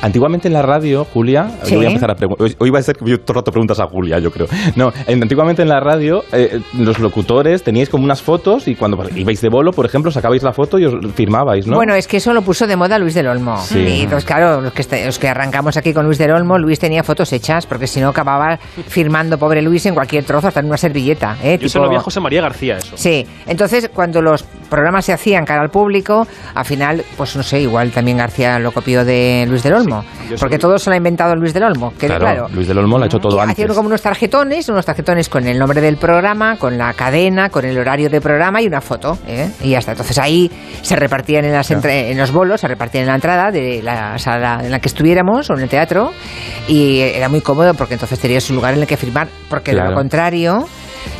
Antiguamente 0.00 0.48
en 0.48 0.54
la 0.54 0.62
radio, 0.62 1.04
Julia, 1.04 1.50
Sí. 1.62 1.72
yo 1.72 1.76
voy 1.76 1.86
a 1.86 1.88
empezar 1.88 2.10
a 2.10 2.14
preguntar. 2.14 2.48
Hoy 2.58 2.70
va 2.70 2.78
a 2.78 2.82
ser 2.82 2.96
que 2.96 3.04
yo 3.10 3.18
todo 3.20 3.32
el 3.32 3.36
rato 3.36 3.50
preguntas 3.52 3.78
a 3.80 3.86
Julia, 3.86 4.18
yo 4.18 4.30
creo. 4.30 4.46
No, 4.76 4.92
en- 5.06 5.22
antiguamente 5.22 5.62
en 5.62 5.68
la 5.68 5.80
radio, 5.80 6.24
eh, 6.32 6.60
los 6.78 6.98
locutores 6.98 7.62
teníais 7.62 7.88
como 7.88 8.04
unas 8.04 8.22
fotos 8.22 8.68
y 8.68 8.74
cuando 8.74 8.98
ibais 9.14 9.40
de 9.40 9.48
bolo, 9.48 9.72
por 9.72 9.86
ejemplo, 9.86 10.10
sacabais 10.10 10.42
la 10.42 10.52
foto 10.52 10.78
y 10.78 10.84
os 10.86 10.94
firmabais, 11.14 11.66
¿no? 11.66 11.76
Bueno, 11.76 11.94
es 11.94 12.06
que 12.06 12.16
eso 12.18 12.32
lo 12.32 12.42
puso 12.42 12.66
de 12.66 12.76
moda 12.76 12.98
Luis 12.98 13.14
del 13.14 13.26
Olmo. 13.28 13.56
Sí. 13.58 13.78
Y 13.78 14.00
entonces, 14.02 14.24
claro, 14.24 14.60
los 14.60 14.72
que, 14.72 14.82
este- 14.82 15.04
los 15.06 15.18
que 15.18 15.28
arrancamos 15.28 15.76
aquí 15.76 15.92
con 15.92 16.06
Luis 16.06 16.18
del 16.18 16.30
Olmo, 16.32 16.58
Luis 16.58 16.78
tenía 16.78 17.02
fotos 17.02 17.32
hechas, 17.32 17.66
porque 17.66 17.86
si 17.86 18.00
no 18.00 18.08
acababa 18.08 18.58
firmando 18.88 19.38
pobre 19.38 19.62
Luis 19.62 19.86
en 19.86 19.94
cualquier 19.94 20.24
trozo, 20.24 20.48
hasta 20.48 20.60
en 20.60 20.66
una 20.66 20.76
servilleta. 20.76 21.36
¿eh? 21.42 21.58
Yo 21.60 21.68
se 21.68 21.78
Tipo- 21.78 21.84
lo 21.84 21.90
vi 21.90 21.96
a 21.96 22.00
José 22.00 22.20
María 22.20 22.40
García 22.42 22.78
eso. 22.78 22.96
Sí, 22.96 23.26
entonces 23.46 23.90
cuando 23.92 24.20
los 24.22 24.42
programas 24.42 25.04
se 25.04 25.12
hacían 25.12 25.44
cara 25.44 25.60
al 25.62 25.70
público, 25.70 26.26
al 26.54 26.64
final, 26.64 27.02
pues 27.16 27.36
no 27.36 27.42
sé, 27.42 27.60
igual 27.60 27.90
también 27.90 28.16
García 28.18 28.58
lo 28.58 28.72
copió 28.72 29.04
de 29.04 29.44
Luis 29.48 29.62
del 29.62 29.74
Olmo. 29.74 29.81
Sí, 29.82 30.34
porque 30.40 30.58
todo 30.58 30.78
se 30.78 30.90
lo 30.90 30.94
ha 30.94 30.96
inventado 30.96 31.34
Luis 31.36 31.52
del 31.54 31.64
Olmo, 31.64 31.92
que 31.98 32.06
claro, 32.06 32.24
claro. 32.24 32.48
Luis 32.52 32.68
del 32.68 32.78
Olmo 32.78 32.98
lo 32.98 33.04
ha 33.04 33.06
hecho 33.06 33.18
todo 33.18 33.40
antes. 33.40 33.54
Hacían 33.54 33.74
como 33.74 33.88
unos 33.88 34.02
tarjetones, 34.02 34.68
unos 34.68 34.84
tarjetones 34.86 35.28
con 35.28 35.46
el 35.46 35.58
nombre 35.58 35.80
del 35.80 35.96
programa, 35.96 36.56
con 36.56 36.76
la 36.78 36.92
cadena, 36.94 37.48
con 37.50 37.64
el 37.64 37.78
horario 37.78 38.08
del 38.10 38.20
programa 38.20 38.60
y 38.62 38.66
una 38.66 38.80
foto. 38.80 39.18
¿eh? 39.26 39.50
Y 39.62 39.70
ya 39.70 39.78
está. 39.78 39.92
Entonces 39.92 40.18
ahí 40.18 40.50
se 40.82 40.96
repartían 40.96 41.44
en, 41.44 41.52
las 41.52 41.70
entre- 41.70 42.10
en 42.10 42.18
los 42.18 42.30
bolos, 42.32 42.60
se 42.60 42.68
repartían 42.68 43.02
en 43.02 43.08
la 43.08 43.14
entrada 43.16 43.50
de 43.50 43.82
la 43.82 44.18
sala 44.18 44.60
en 44.62 44.70
la 44.70 44.78
que 44.80 44.88
estuviéramos 44.88 45.48
o 45.50 45.54
en 45.54 45.60
el 45.60 45.68
teatro. 45.68 46.12
Y 46.68 47.00
era 47.00 47.28
muy 47.28 47.40
cómodo 47.40 47.74
porque 47.74 47.94
entonces 47.94 48.18
tenías 48.18 48.48
un 48.50 48.56
lugar 48.56 48.74
en 48.74 48.80
el 48.80 48.86
que 48.86 48.96
firmar. 48.96 49.28
Porque 49.48 49.72
de 49.72 49.76
Claro. 49.78 49.90
lo 49.90 49.96
contrario, 49.96 50.66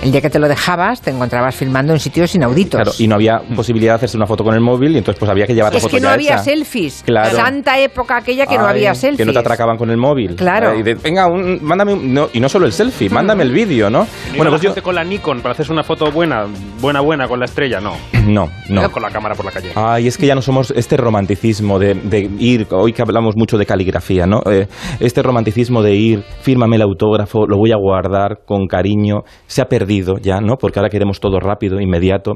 el 0.03 0.13
día 0.13 0.21
que 0.21 0.31
te 0.31 0.39
lo 0.39 0.49
dejabas, 0.49 1.01
te 1.01 1.11
encontrabas 1.11 1.55
filmando 1.55 1.93
en 1.93 1.99
sitios 2.01 2.35
inauditos. 2.35 2.81
Claro, 2.81 2.93
y 2.99 3.07
no 3.09 3.15
había 3.17 3.41
posibilidad 3.55 3.93
de 3.93 3.97
hacerse 3.97 4.17
una 4.17 4.27
foto 4.27 4.45
con 4.45 4.55
el 4.55 4.61
móvil 4.61 4.93
y 4.95 4.99
entonces 4.99 5.19
pues 5.19 5.31
había 5.31 5.47
que 5.47 5.55
llevar 5.55 5.73
la 5.73 5.79
es 5.79 5.83
foto 5.85 5.97
que 5.97 6.01
no 6.03 6.09
había 6.09 6.35
hecha. 6.35 6.45
selfies. 6.45 7.03
Claro. 7.05 7.37
Santa 7.37 7.79
época 7.79 8.17
aquella 8.19 8.47
que 8.47 8.57
no 8.59 8.67
había 8.67 8.95
selfies. 8.95 9.19
Que 9.19 9.25
no 9.25 9.33
te 9.33 9.39
atracaban 9.39 9.77
con 9.77 9.91
el 9.91 9.97
móvil. 9.97 10.37
Claro. 10.37 10.71
Ay, 10.71 10.83
de, 10.83 10.95
venga, 10.95 11.27
un- 11.27 11.59
mándame 11.63 11.95
un- 11.95 12.13
no, 12.15 12.29
y 12.33 12.41
no 12.41 12.49
solo 12.49 12.67
el 12.67 12.73
selfie, 12.73 13.09
mándame 13.11 13.43
el 13.45 13.53
vídeo, 13.53 13.91
¿no? 13.91 14.01
No 14.01 14.37
Bueno, 14.37 14.51
pues 14.51 14.63
yo 14.63 14.75
con 14.83 14.95
la 14.95 15.05
Nikon 15.05 15.41
para 15.41 15.53
hacerse 15.53 15.73
una 15.73 15.83
foto 15.85 16.11
buena, 16.11 16.47
buena, 16.81 17.01
buena 17.01 17.29
con 17.29 17.39
la 17.39 17.45
estrella, 17.45 17.81
no. 17.81 17.93
no, 18.27 18.49
no. 18.69 18.91
Con 18.91 19.03
la 19.03 19.11
cámara 19.11 19.35
por 19.35 19.45
la 19.45 19.53
calle. 19.53 19.71
Ay, 19.75 20.09
es 20.09 20.19
que 20.19 20.27
ya 20.27 20.35
no 20.35 20.43
somos 20.43 20.73
este 20.77 20.97
romanticismo 20.97 21.79
de, 21.79 21.95
de 21.95 22.29
ir, 22.39 22.67
hoy 22.71 22.93
que 22.93 23.03
hablamos 23.03 23.37
mucho 23.37 23.57
de 23.59 23.67
caligrafía, 23.67 24.27
¿no? 24.27 24.41
Eh, 24.51 24.67
este 25.01 25.23
romanticismo 25.23 25.83
de 25.83 25.95
ir, 25.95 26.25
fírmame 26.43 26.77
el 26.77 26.83
autógrafo, 26.83 27.47
lo 27.47 27.57
voy 27.57 27.73
a 27.73 27.77
guardar 27.77 28.41
con 28.45 28.67
cariño, 28.67 29.23
se 29.47 29.63
ha 29.63 29.67
perdido 29.73 30.19
ya, 30.21 30.39
¿no? 30.43 30.57
Porque 30.57 30.79
ahora 30.79 30.91
queremos 30.91 31.19
todo 31.19 31.41
rápido, 31.41 31.81
inmediato. 31.81 32.35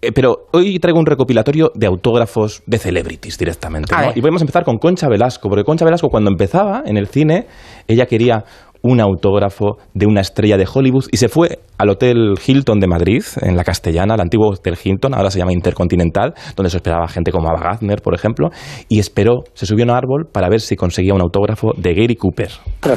Eh, 0.00 0.12
pero 0.12 0.46
hoy 0.52 0.78
traigo 0.78 1.00
un 1.00 1.06
recopilatorio 1.06 1.72
de 1.74 1.88
autógrafos 1.88 2.62
de 2.66 2.78
celebrities 2.78 3.36
directamente, 3.36 3.92
¿no? 3.92 4.12
Y 4.14 4.20
podemos 4.20 4.42
empezar 4.42 4.62
con 4.62 4.78
Concha 4.78 5.08
Velasco, 5.08 5.48
porque 5.48 5.64
Concha 5.64 5.84
Velasco 5.84 6.06
cuando 6.08 6.30
empezaba 6.30 6.84
en 6.86 6.96
el 6.96 7.08
cine, 7.08 7.46
ella 7.88 8.06
quería 8.06 8.44
un 8.82 9.00
autógrafo 9.00 9.78
de 9.92 10.06
una 10.06 10.20
estrella 10.20 10.56
de 10.56 10.68
Hollywood 10.72 11.06
y 11.10 11.16
se 11.16 11.28
fue 11.28 11.58
al 11.78 11.90
Hotel 11.90 12.34
Hilton 12.46 12.78
de 12.78 12.86
Madrid, 12.86 13.24
en 13.42 13.56
la 13.56 13.64
Castellana, 13.64 14.14
el 14.14 14.20
antiguo 14.20 14.50
Hotel 14.50 14.78
Hilton, 14.80 15.14
ahora 15.14 15.32
se 15.32 15.40
llama 15.40 15.52
Intercontinental, 15.52 16.32
donde 16.54 16.70
se 16.70 16.76
esperaba 16.76 17.08
gente 17.08 17.32
como 17.32 17.48
Ava 17.48 17.60
Gardner, 17.60 18.00
por 18.02 18.14
ejemplo, 18.14 18.50
y 18.88 19.00
esperó, 19.00 19.42
se 19.54 19.66
subió 19.66 19.84
a 19.84 19.88
un 19.88 19.96
árbol 19.96 20.28
para 20.32 20.48
ver 20.48 20.60
si 20.60 20.76
conseguía 20.76 21.12
un 21.12 21.22
autógrafo 21.22 21.72
de 21.76 21.92
Gary 21.92 22.14
Cooper. 22.14 22.50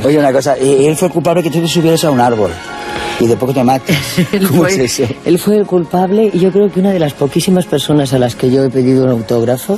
Oye, 0.06 0.20
una 0.20 0.32
cosa, 0.32 0.56
y 0.60 0.86
él 0.86 0.96
fue 0.96 1.08
el 1.08 1.14
culpable 1.16 1.42
que 1.42 1.50
tú 1.50 1.60
te 1.60 1.68
subieras 1.68 2.06
a 2.06 2.12
un 2.12 2.20
árbol 2.20 2.52
y 3.22 3.28
después 3.28 3.54
que 3.54 3.60
te 3.60 3.64
mates. 3.64 3.98
Él 4.34 4.48
¿Cómo 4.48 4.64
fue, 4.64 4.74
es 4.86 5.00
eso? 5.00 5.14
él 5.26 5.38
fue 5.40 5.58
el 5.58 5.66
culpable 5.66 6.30
y 6.34 6.40
yo 6.40 6.52
creo 6.52 6.72
que 6.72 6.80
una 6.80 6.92
de 6.92 7.00
las 7.00 7.14
poquísimas 7.14 7.66
personas 7.66 8.14
a 8.14 8.20
las 8.20 8.36
que 8.36 8.50
yo 8.52 8.64
he 8.64 8.70
pedido 8.70 9.06
un 9.06 9.12
autógrafo 9.12 9.78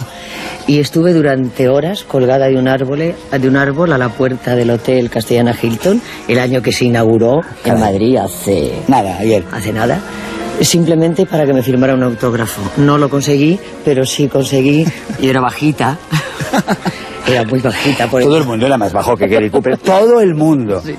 y 0.67 0.79
estuve 0.79 1.13
durante 1.13 1.67
horas 1.67 2.03
colgada 2.03 2.47
de 2.47 2.57
un 2.57 2.67
árbol, 2.67 2.99
de 3.31 3.47
un 3.47 3.57
árbol 3.57 3.91
a 3.93 3.97
la 3.97 4.09
puerta 4.09 4.55
del 4.55 4.69
hotel 4.71 5.09
Castellana 5.09 5.55
Hilton 5.61 6.01
el 6.27 6.39
año 6.39 6.61
que 6.61 6.71
se 6.71 6.85
inauguró 6.85 7.41
en. 7.65 7.79
Madrid 7.79 8.17
hace 8.17 8.71
Nada, 8.87 9.17
ayer. 9.19 9.43
hace 9.51 9.73
nada. 9.73 9.99
Simplemente 10.61 11.25
para 11.25 11.45
que 11.45 11.53
me 11.53 11.61
firmara 11.63 11.95
un 11.95 12.03
autógrafo. 12.03 12.61
No 12.77 12.97
lo 12.97 13.09
conseguí, 13.09 13.59
pero 13.83 14.05
sí 14.05 14.27
conseguí. 14.27 14.85
Y 15.19 15.27
era 15.27 15.41
bajita. 15.41 15.97
Era 17.27 17.45
muy 17.45 17.61
bajita. 17.61 18.07
Por 18.09 18.21
Todo 18.21 18.37
el 18.37 18.43
mundo 18.43 18.65
era 18.65 18.77
más 18.77 18.91
bajo 18.91 19.15
que 19.15 19.27
Gary 19.27 19.49
Cooper. 19.49 19.77
Todo 19.83 20.19
el 20.19 20.35
mundo. 20.35 20.81
Sí. 20.85 20.93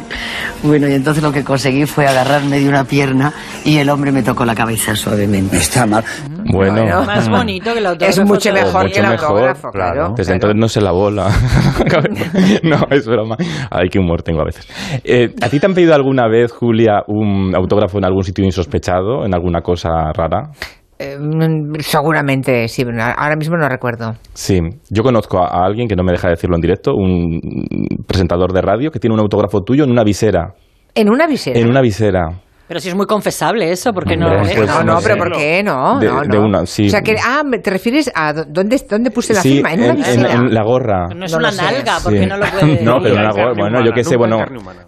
Bueno, 0.64 0.88
y 0.88 0.94
entonces 0.94 1.22
lo 1.22 1.30
que 1.30 1.44
conseguí 1.44 1.84
fue 1.84 2.06
agarrarme 2.06 2.58
de 2.58 2.68
una 2.68 2.84
pierna 2.84 3.32
y 3.66 3.76
el 3.76 3.90
hombre 3.90 4.10
me 4.12 4.22
tocó 4.22 4.46
la 4.46 4.54
cabeza 4.54 4.96
suavemente. 4.96 5.58
Está 5.58 5.86
mal. 5.86 6.02
Bueno, 6.50 6.82
Bueno. 6.82 7.04
Más 7.04 7.28
bonito 7.28 7.72
que 7.74 7.80
el 7.80 7.86
autógrafo. 7.86 8.22
Es 8.22 8.26
mucho 8.26 8.52
mejor 8.52 8.84
mucho 8.84 8.94
que 8.94 9.00
el 9.00 9.08
mejor, 9.08 9.28
autógrafo, 9.28 9.70
claro. 9.70 10.14
desde 10.16 10.32
claro. 10.32 10.34
entonces 10.34 10.56
no 10.60 10.68
se 10.68 10.80
la 10.80 10.92
bola. 10.92 11.28
no, 12.62 12.78
es 12.90 13.06
broma. 13.06 13.36
Ay, 13.70 13.88
qué 13.90 13.98
humor 13.98 14.22
tengo 14.22 14.40
a 14.40 14.44
veces. 14.44 14.66
Eh, 15.04 15.34
¿A 15.42 15.48
ti 15.50 15.60
te 15.60 15.66
han 15.66 15.74
pedido 15.74 15.94
alguna 15.94 16.28
vez, 16.28 16.50
Julia, 16.50 17.02
un 17.08 17.54
autógrafo 17.54 17.98
en 17.98 18.06
algún 18.06 18.24
sitio 18.24 18.44
insospechado, 18.44 19.26
en 19.26 19.34
alguna 19.34 19.60
cosa 19.60 19.90
rara? 20.14 20.50
Eh, 20.98 21.18
seguramente, 21.80 22.68
sí, 22.68 22.84
ahora 23.16 23.36
mismo 23.36 23.56
no 23.56 23.68
recuerdo. 23.68 24.14
Sí, 24.32 24.60
yo 24.90 25.02
conozco 25.02 25.38
a, 25.38 25.48
a 25.48 25.66
alguien 25.66 25.88
que 25.88 25.96
no 25.96 26.04
me 26.04 26.12
deja 26.12 26.28
decirlo 26.28 26.56
en 26.56 26.62
directo, 26.62 26.92
un 26.94 27.40
presentador 28.06 28.52
de 28.52 28.62
radio 28.62 28.90
que 28.90 28.98
tiene 28.98 29.14
un 29.14 29.20
autógrafo 29.20 29.62
tuyo 29.62 29.84
en 29.84 29.90
una 29.90 30.04
visera. 30.04 30.54
En 30.94 31.10
una 31.10 31.26
visera. 31.26 31.58
En 31.58 31.68
una 31.68 31.80
visera. 31.80 32.28
Pero 32.66 32.80
si 32.80 32.88
es 32.88 32.94
muy 32.94 33.04
confesable 33.04 33.70
eso, 33.70 33.92
porque 33.92 34.16
no 34.16 34.26
pues 34.40 34.56
no, 34.66 34.82
no, 34.82 35.00
sé. 35.00 35.08
pero 35.08 35.18
¿por 35.22 35.32
qué 35.36 35.62
no? 35.62 35.98
De- 36.00 36.06
no, 36.08 36.20
de 36.22 36.28
no. 36.38 36.44
una, 36.46 36.64
sí. 36.66 36.86
O 36.86 36.88
sea, 36.88 37.02
que, 37.02 37.14
ah, 37.22 37.42
¿te 37.62 37.70
refieres 37.70 38.10
a 38.14 38.32
dó- 38.32 38.46
dónde, 38.48 38.80
dónde 38.88 39.10
puse 39.10 39.34
la 39.34 39.42
sí, 39.42 39.56
firma? 39.56 39.74
En 39.74 39.80
una 39.80 39.90
en, 39.90 39.96
visera. 39.96 40.32
en 40.32 40.54
la 40.54 40.62
gorra. 40.64 41.08
No 41.14 41.26
es 41.26 41.32
No 41.32 41.38
una 41.38 41.52
sé. 41.52 41.62
nalga, 41.62 41.98
porque 42.02 42.20
Sí. 42.20 42.26
no 42.26 42.36
lo 42.38 42.46
puede 42.46 42.82
No, 42.82 42.94
pero 43.02 43.14
en 43.16 43.22
carne 43.22 43.30
gorra. 43.32 43.44
Bueno, 43.52 43.68
humana, 43.68 43.84
yo 43.86 43.92
qué 43.92 44.02
sé, 44.04 44.14
en 44.14 44.18
bueno. 44.18 44.38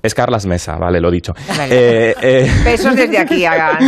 Es 0.03 0.15
Carlas 0.15 0.47
Mesa, 0.47 0.77
vale, 0.79 1.01
lo 1.01 1.11
dicho. 1.11 1.33
Vale. 1.57 1.69
Eh, 2.11 2.15
eh, 2.23 2.51
Besos 2.65 2.97
desde 2.97 3.19
aquí, 3.19 3.45
a, 3.45 3.79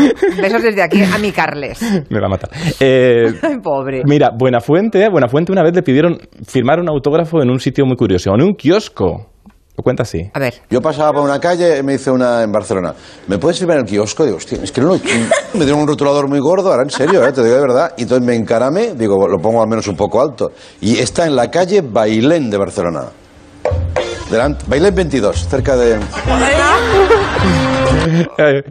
besos 0.41 0.63
desde 0.63 0.83
aquí 0.83 1.03
a 1.03 1.17
mi 1.19 1.33
Carles. 1.33 1.81
me 2.11 2.21
va 2.21 2.27
a 2.27 2.31
matar. 2.31 2.51
Eh, 2.81 3.33
Ay, 3.43 3.59
pobre. 3.63 4.03
Mira, 4.05 4.31
Buenafuente, 4.37 5.09
Buenafuente 5.09 5.51
una 5.51 5.63
vez 5.63 5.75
le 5.75 5.83
pidieron 5.83 6.19
firmar 6.47 6.79
un 6.79 6.91
autógrafo 6.91 7.41
en 7.43 7.49
un 7.51 7.59
sitio 7.59 7.87
muy 7.87 7.97
curioso, 7.97 8.33
en 8.35 8.43
un 8.43 8.55
kiosco. 8.55 9.31
Lo 9.79 9.85
cuenta 9.85 10.03
así. 10.03 10.29
A 10.35 10.41
ver. 10.41 10.55
Yo 10.69 10.83
pasaba 10.83 11.13
por 11.13 11.23
una 11.23 11.39
calle, 11.39 11.85
me 11.85 11.93
dice 11.93 12.11
una 12.11 12.43
en 12.43 12.51
Barcelona, 12.51 12.93
¿me 13.29 13.39
puedes 13.39 13.61
firmar 13.61 13.77
en 13.77 13.85
el 13.85 13.89
kiosco? 13.89 14.25
Digo, 14.25 14.39
hostia, 14.39 14.59
es 14.61 14.73
que 14.73 14.81
no 14.81 14.89
lo... 14.89 14.95
Me 15.55 15.65
dieron 15.65 15.83
un 15.83 15.87
rotulador 15.87 16.29
muy 16.29 16.41
gordo, 16.41 16.73
ahora 16.73 16.83
en 16.83 16.91
serio, 16.91 17.25
¿eh? 17.25 17.33
te 17.33 17.45
digo 17.45 17.55
de 17.55 17.61
verdad. 17.61 17.95
Y 17.97 18.03
entonces 18.03 18.27
me 18.27 18.35
encarame, 18.35 18.95
digo, 18.95 19.29
lo 19.29 19.39
pongo 19.39 19.63
al 19.63 19.69
menos 19.69 19.87
un 19.87 19.97
poco 19.97 20.21
alto. 20.21 20.51
Y 20.81 20.99
está 20.99 21.27
en 21.27 21.37
la 21.37 21.49
calle 21.49 21.81
Bailén 21.81 22.51
de 22.51 22.59
Barcelona. 22.59 23.05
Delante, 24.29 24.65
Bailén 24.67 24.95
22, 24.97 25.49
cerca 25.49 25.77
de... 25.77 25.99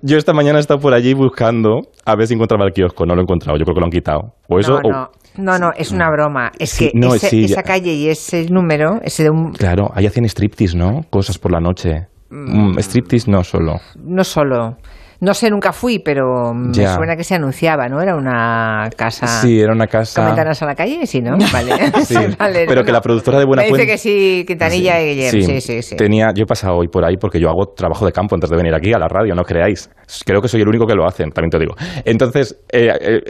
Yo 0.02 0.18
esta 0.18 0.34
mañana 0.34 0.58
he 0.58 0.62
estado 0.62 0.80
por 0.80 0.94
allí 0.94 1.14
buscando 1.14 1.82
a 2.06 2.16
ver 2.16 2.28
si 2.28 2.34
encontraba 2.34 2.66
el 2.66 2.74
kiosco. 2.74 3.06
No 3.06 3.16
lo 3.16 3.22
he 3.22 3.24
encontrado, 3.24 3.58
yo 3.58 3.64
creo 3.66 3.76
que 3.76 3.80
lo 3.82 3.86
han 3.86 3.92
quitado. 3.92 4.34
O 4.48 4.60
eso, 4.60 4.80
no, 4.82 5.04
o- 5.04 5.12
no, 5.60 5.72
es 5.78 5.92
una 5.92 6.10
broma. 6.10 6.52
Es 6.60 6.72
Sí, 6.72 6.86
que 6.90 6.92
no, 6.98 7.14
ese- 7.16 7.30
sí, 7.30 7.44
esa 7.46 7.64
calle 7.64 7.94
y 7.94 8.10
ese 8.10 8.50
número, 8.50 9.00
ese 9.04 9.24
de 9.24 9.30
un... 9.30 9.52
Claro, 9.54 9.92
ahí 9.94 10.06
hacían 10.06 10.26
striptease, 10.26 10.76
¿no? 10.78 11.04
Cosas 11.10 11.38
por 11.38 11.52
la 11.52 11.60
noche. 11.60 12.08
Mm, 12.30 12.78
striptease 12.80 13.30
no 13.30 13.44
solo. 13.44 13.80
No 14.04 14.24
solo... 14.24 14.78
No 15.20 15.34
sé, 15.34 15.50
nunca 15.50 15.72
fui, 15.72 16.00
pero 16.00 16.54
me 16.54 16.74
suena 16.74 17.16
que 17.16 17.24
se 17.24 17.36
anunciaba, 17.36 17.88
¿no? 17.88 18.02
Era 18.02 18.16
una 18.16 18.90
casa... 18.96 19.26
Sí, 19.28 19.60
era 19.60 19.74
una 19.74 19.88
casa... 19.88 20.22
¿Con 20.22 20.28
ventanas 20.28 20.62
a 20.62 20.66
la 20.68 20.76
calle? 20.76 21.06
Sí, 21.08 21.22
¿no? 21.22 21.38
Vale. 21.54 21.74
Sí, 22.06 22.16
Vale, 22.40 22.66
pero 22.68 22.82
no, 22.82 22.86
que 22.86 22.92
la 22.92 23.02
productora 23.02 23.40
de 23.40 23.46
Me 23.46 23.48
Buenafuente... 23.48 23.82
dice 23.82 23.92
que 23.92 23.98
sí, 23.98 24.46
Quintanilla 24.48 25.02
y 25.02 25.16
Guillem. 25.16 25.42
Sí, 25.42 25.62
sí, 25.62 25.82
sí. 25.82 25.96
Tenía, 25.96 26.28
yo 26.36 26.44
he 26.44 26.46
pasado 26.46 26.76
hoy 26.78 26.88
por 26.88 27.04
ahí 27.04 27.18
porque 27.18 27.40
yo 27.40 27.50
hago 27.50 27.74
trabajo 27.76 28.06
de 28.06 28.12
campo 28.12 28.36
antes 28.36 28.50
de 28.50 28.56
venir 28.58 28.74
aquí 28.76 28.94
a 28.94 29.00
la 29.00 29.08
radio, 29.08 29.34
no 29.34 29.42
os 29.42 29.48
creáis. 29.48 29.90
Creo 30.26 30.42
que 30.42 30.48
soy 30.48 30.62
el 30.62 30.68
único 30.68 30.86
que 30.86 30.94
lo 30.94 31.06
hacen, 31.06 31.32
también 31.32 31.50
te 31.50 31.60
digo. 31.60 31.74
Entonces, 32.06 32.60
eh, 32.72 32.90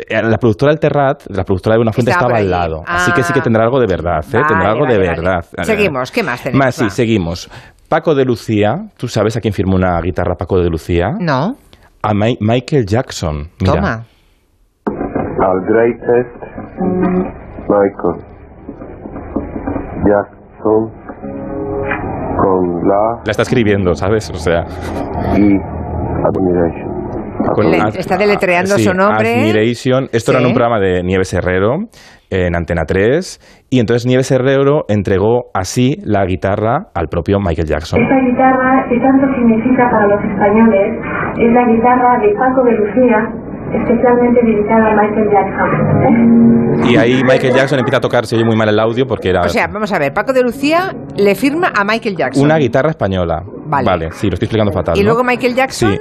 eh, 0.10 0.22
la 0.22 0.38
productora 0.38 0.72
del 0.72 0.80
Terrat, 0.80 1.24
la 1.30 1.44
productora 1.44 1.76
de 1.76 1.78
Buenafuente 1.80 2.12
Estaba 2.12 2.38
estaba, 2.38 2.40
al 2.40 2.50
lado. 2.70 2.84
Así 2.86 3.12
que 3.14 3.24
sí 3.24 3.30
Ah. 3.32 3.34
que 3.34 3.42
tendrá 3.42 3.64
algo 3.64 3.80
de 3.80 3.88
verdad, 3.88 4.20
¿eh? 4.26 4.34
Vale, 4.34 4.46
tendrá 4.48 4.70
algo 4.72 4.84
vale, 4.84 4.94
de 4.94 5.00
verdad. 5.00 5.46
Seguimos, 5.64 6.12
¿qué 6.12 6.24
más 6.24 6.42
tenemos? 6.42 6.66
Más, 6.66 6.76
sí, 6.76 6.90
seguimos. 6.90 7.50
Paco 7.90 8.16
de 8.16 8.26
Lucía, 8.26 8.76
¿tú 8.98 9.08
sabes 9.08 9.38
a 9.38 9.40
quién 9.40 9.54
firmó 9.54 9.76
una 9.76 10.00
guitarra 10.02 10.36
Paco 10.36 10.60
de 10.60 10.70
Lucía? 10.70 11.12
No, 11.20 11.56
A 12.10 12.14
Mi- 12.14 12.38
Michael 12.40 12.86
Jackson. 12.86 13.50
Mira. 13.60 13.74
toma. 13.74 14.06
Our 15.40 15.62
greatest 15.68 16.36
Michael 17.68 18.16
Jackson 20.08 20.92
con 22.38 22.88
la 22.88 23.22
La 23.26 23.32
está 23.32 23.42
escribiendo, 23.44 23.94
¿sabes? 23.94 24.30
O 24.30 24.36
sea, 24.36 24.64
y 25.36 25.54
admiration. 26.26 26.96
con- 27.54 27.70
Le- 27.72 28.00
está 28.00 28.18
deletreando 28.18 28.76
sí, 28.78 28.84
su 28.84 28.94
nombre. 28.94 29.42
Admiration. 29.42 30.08
Esto 30.12 30.32
era 30.32 30.40
en 30.40 30.46
Sí. 30.46 30.52
un 30.52 30.56
programa 30.56 30.80
de 30.80 31.04
Nieves 31.04 31.34
Herrero 31.34 31.76
en 32.30 32.56
Antena 32.56 32.84
3 32.86 33.40
y 33.70 33.80
entonces 33.80 34.06
Nieves 34.08 34.32
Herrero 34.32 34.84
entregó 34.88 35.46
así 35.54 35.98
la 36.04 36.26
guitarra 36.26 36.88
al 36.96 37.08
propio 37.10 37.40
Michael 37.40 37.68
Jackson. 37.68 38.02
Esta 38.02 38.16
guitarra 38.20 38.86
que 38.90 39.00
tanto 39.00 39.28
significa 39.36 39.90
para 39.92 40.08
los 40.08 40.24
españoles 40.24 41.00
es 41.40 41.54
la 41.54 41.66
guitarra 41.68 42.18
de 42.20 42.34
Paco 42.36 42.64
de 42.64 42.72
Lucía, 42.74 43.30
especialmente 43.74 44.42
dedicada 44.44 44.92
a 44.92 44.96
Michael 44.96 45.30
Jackson. 45.32 46.90
Y 46.90 46.98
ahí 46.98 47.24
Michael 47.24 47.54
Jackson 47.54 47.80
empieza 47.80 47.98
a 47.98 48.02
tocar, 48.02 48.26
se 48.26 48.36
oye 48.36 48.46
muy 48.46 48.56
mal 48.56 48.70
el 48.70 48.80
audio 48.80 49.06
porque 49.08 49.30
era 49.30 49.42
O 49.42 49.50
sea, 49.50 49.68
vamos 49.68 49.92
a 49.92 50.00
ver, 50.00 50.14
Paco 50.14 50.34
de 50.34 50.42
Lucía 50.42 50.96
le 51.16 51.36
firma 51.36 51.72
a 51.76 51.84
Michael 51.84 52.16
Jackson. 52.16 52.44
una 52.44 52.58
guitarra 52.58 52.90
española. 52.92 53.44
Vale. 53.66 54.12
sí, 54.12 54.28
lo 54.28 54.36
estoy 54.36 54.46
explicando 54.46 54.72
fatal. 54.72 54.96
Y 54.98 55.02
¿no? 55.02 55.08
luego 55.08 55.24
Michael 55.24 55.56
Jackson. 55.56 55.92
Sí. 55.92 56.00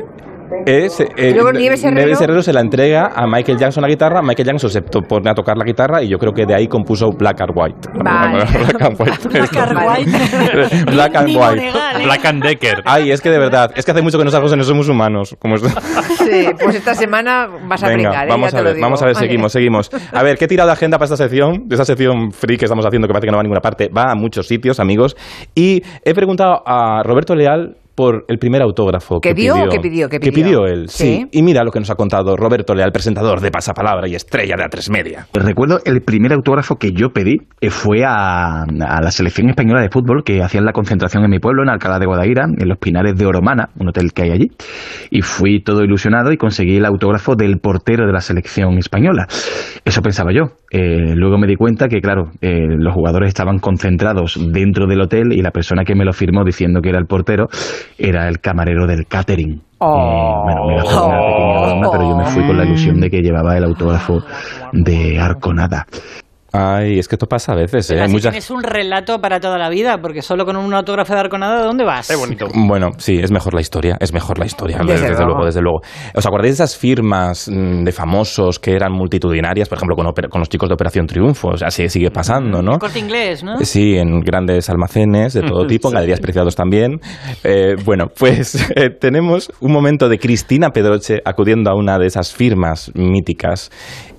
Es, 0.67 1.01
eh, 1.01 1.35
Nieves 1.55 1.85
Herrero. 1.85 2.43
se 2.43 2.53
la 2.53 2.61
entrega 2.61 3.13
a 3.15 3.27
Michael 3.27 3.59
Jackson 3.59 3.83
la 3.83 3.89
guitarra, 3.89 4.23
Michael 4.23 4.47
Jackson 4.49 4.71
se 4.71 4.83
pone 4.83 5.31
a 5.31 5.35
tocar 5.35 5.57
la 5.57 5.65
guitarra 5.65 6.03
y 6.03 6.09
yo 6.09 6.19
creo 6.19 6.33
que 6.33 6.45
de 6.47 6.55
ahí 6.55 6.67
compuso 6.69 7.11
Black 7.11 7.41
and 7.41 7.53
White. 7.55 7.89
Vale. 8.05 8.45
Black 8.45 8.83
and 8.83 9.01
White. 9.01 9.29
Black 9.29 9.57
and 9.57 9.79
White. 9.79 10.85
Black 10.93 11.17
and 11.17 11.27
Ni 11.29 11.37
White. 11.37 11.47
Monegal. 11.57 12.03
Black 12.05 12.25
and 12.25 12.43
Decker. 12.43 12.83
Ay, 12.85 13.11
es 13.11 13.21
que 13.21 13.31
de 13.31 13.39
verdad, 13.39 13.71
es 13.77 13.85
que 13.85 13.91
hace 13.93 14.03
mucho 14.03 14.19
que 14.19 14.25
no 14.25 14.31
salgo 14.31 14.51
en 14.53 14.59
No 14.59 14.65
Somos 14.65 14.89
Humanos. 14.89 15.37
Como 15.39 15.57
esto. 15.57 15.69
Sí, 15.69 16.47
pues 16.63 16.77
esta 16.77 16.95
semana 16.95 17.47
vas 17.69 17.83
a 17.83 17.89
Venga, 17.89 18.11
brincar. 18.11 18.27
¿eh? 18.27 18.31
vamos 18.31 18.53
Ya 18.53 18.59
a 18.59 18.63
ver, 18.63 18.81
vamos 18.81 19.03
a 19.03 19.07
ver, 19.07 19.15
Vale. 19.15 19.27
seguimos, 19.27 19.53
seguimos. 19.53 19.91
A 20.13 20.23
ver, 20.23 20.37
¿qué 20.39 20.45
he 20.47 20.49
tirado 20.49 20.69
de 20.69 20.73
agenda 20.75 20.99
para 20.99 21.07
esta 21.07 21.17
sección? 21.17 21.69
De 21.69 21.75
esa 21.75 21.85
sección 21.85 22.33
free 22.33 22.57
que 22.57 22.65
estamos 22.65 22.85
haciendo 22.87 23.07
que 23.09 23.13
parece 23.13 23.27
que 23.27 23.31
no 23.33 23.37
va 23.37 23.41
a 23.41 23.45
ninguna 23.45 23.61
parte, 23.61 23.89
va 23.89 24.11
a 24.11 24.15
muchos 24.15 24.47
sitios, 24.47 24.81
amigos. 24.81 25.17
Y 25.55 25.83
he 26.05 26.15
preguntado 26.15 26.63
a 26.67 27.03
Roberto 27.03 27.35
Leal 27.35 27.77
por 27.97 28.25
el 28.29 28.39
primer 28.39 28.63
autógrafo 28.63 29.19
¿Que 29.21 29.31
que 29.31 29.35
dio 29.35 29.55
pidió. 29.55 29.69
que 29.71 29.81
pidió? 29.81 30.09
Que 30.09 30.21
Que 30.21 30.31
pidió. 30.31 30.45
pidió 30.45 30.67
él, 30.67 30.89
sí. 30.89 31.05
Sí. 31.07 31.27
Y 31.33 31.43
mira 31.43 31.65
lo 31.65 31.71
que 31.73 31.81
nos 31.81 31.91
ha 31.91 31.95
contado 31.97 32.37
Roberto 32.37 32.75
Leal, 32.75 32.93
presentador 32.93 33.41
de 33.41 33.51
Pasapalabra 33.51 34.07
y 34.09 34.15
estrella 34.15 34.55
de 34.57 34.65
A3 34.65 34.91
Media. 34.91 35.27
Recuerdo 35.33 35.81
el 35.85 36.03
primer 36.03 36.33
autógrafo 36.33 36.77
que 36.77 36.93
yo 36.93 37.09
pedí 37.11 37.39
eh, 37.61 37.71
fue 37.71 38.05
a, 38.05 38.63
a 38.65 39.01
la 39.03 39.11
selección 39.11 39.49
española 39.49 39.81
de 39.83 39.89
fútbol 39.89 40.23
que 40.25 40.43
hacían 40.43 40.65
la 40.65 40.73
concentración 40.73 41.25
en 41.25 41.31
mi 41.31 41.39
pueblo, 41.39 41.63
en 41.63 41.71
Alcalá 41.71 41.99
de 41.99 42.07
Guadaira, 42.07 42.45
en 42.45 42.69
los 42.69 42.79
Pinares 42.79 43.17
de 43.17 43.27
Oromana, 43.27 43.71
un 43.79 43.89
hotel 43.89 44.13
que 44.13 44.23
hay 44.25 44.31
allí. 44.31 44.51
Y 45.11 45.23
fui 45.23 45.63
todo 45.63 45.83
ilusionado 45.83 46.33
y 46.33 46.37
conseguí 46.37 46.77
el 46.77 46.85
autógrafo 46.85 47.35
del 47.35 47.59
portero 47.59 48.07
de 48.07 48.13
la 48.13 48.21
selección 48.21 48.77
española. 48.79 49.27
Eso 49.85 50.03
pensaba 50.03 50.33
yo. 50.33 50.53
Eh, 50.71 51.15
luego 51.15 51.39
me 51.39 51.47
di 51.47 51.57
cuenta 51.57 51.89
que, 51.89 52.01
claro, 52.01 52.33
eh, 52.41 52.67
los 52.69 52.93
jugadores 52.93 53.29
estaban 53.29 53.59
concentrados 53.59 54.39
dentro 54.53 54.87
del 54.87 55.01
hotel 55.01 55.33
y 55.33 55.43
la 55.43 55.51
persona 55.51 55.85
que 55.85 55.95
me 55.95 56.05
lo 56.05 56.13
firmó 56.13 56.45
diciendo 56.45 56.81
que 56.81 56.89
era 56.89 56.99
el 56.99 57.07
portero 57.07 57.49
era 57.99 58.29
el 58.29 58.41
camarero 58.41 58.87
del 58.87 59.07
catering. 59.07 59.61
Oh. 59.79 59.87
Eh, 59.87 60.43
bueno, 60.45 60.67
me 60.67 60.77
gastó 60.77 61.07
una 61.07 61.21
pequeña 61.21 61.61
broma, 61.61 61.89
pero 61.93 62.03
yo 62.03 62.17
me 62.17 62.25
fui 62.27 62.47
con 62.47 62.57
la 62.57 62.65
ilusión 62.65 63.01
de 63.01 63.11
que 63.11 63.23
llevaba 63.23 63.57
el 63.57 63.65
autógrafo 63.65 64.23
de 64.73 65.19
Arconada. 65.19 65.87
Ay, 66.57 66.99
es 66.99 67.09
que 67.09 67.15
esto 67.17 67.27
pasa 67.27 67.53
a 67.53 67.57
veces, 67.57 67.91
¿eh? 67.91 68.01
Hay 68.01 68.09
tienes 68.17 68.51
un 68.51 68.63
relato 68.63 69.21
para 69.21 69.41
toda 69.41 69.59
la 69.59 69.69
vida, 69.69 69.99
porque 70.01 70.23
solo 70.23 70.45
con 70.45 70.57
un 70.57 70.73
autógrafo 70.75 71.13
de 71.15 71.21
Arconada, 71.21 71.63
¿dónde 71.65 71.85
vas? 71.85 72.09
Es 72.11 72.19
bonito. 72.19 72.47
Bueno, 72.55 72.91
sí, 72.99 73.19
es 73.23 73.31
mejor 73.31 73.55
la 73.55 73.61
historia, 73.61 73.97
es 74.01 74.13
mejor 74.13 74.39
la 74.39 74.47
historia, 74.47 74.79
Desde 74.79 74.93
desde, 74.95 75.09
luego. 75.09 75.27
luego, 75.27 75.45
desde 75.47 75.61
luego. 75.61 75.81
¿Os 76.15 76.25
acordáis 76.27 76.53
de 76.59 76.65
esas 76.65 76.77
firmas 76.77 77.49
mm, 77.53 77.85
de 77.85 77.93
famosos 77.93 78.59
que 78.59 78.73
eran 78.73 78.93
multitudinarias, 78.93 79.69
por 79.69 79.79
ejemplo, 79.79 79.97
con, 79.97 80.07
opera- 80.07 80.29
con 80.29 80.41
los 80.41 80.49
chicos 80.49 80.69
de 80.69 80.75
Operación 80.75 81.07
Triunfo? 81.07 81.49
O 81.49 81.57
sea, 81.57 81.71
sigue, 81.71 81.89
sigue 81.89 82.11
pasando, 82.11 82.63
¿no? 82.63 82.79
Corte 82.79 82.99
inglés, 82.99 83.43
¿no? 83.45 83.59
Sí, 83.59 83.97
en 83.97 84.21
grandes 84.21 84.71
almacenes 84.71 85.35
de 85.35 85.43
todo 85.43 85.67
tipo, 85.67 85.89
en 85.89 85.95
galerías 85.95 86.21
preciados 86.21 86.57
también. 86.57 87.01
Eh, 87.45 87.75
bueno, 87.85 88.07
pues 88.19 88.55
eh, 88.77 88.91
tenemos 88.91 89.51
un 89.61 89.73
momento 89.73 90.09
de 90.09 90.19
Cristina 90.19 90.71
Pedroche 90.71 91.21
acudiendo 91.25 91.71
a 91.71 91.75
una 91.75 91.99
de 91.99 92.07
esas 92.07 92.33
firmas 92.33 92.91
míticas 92.95 93.71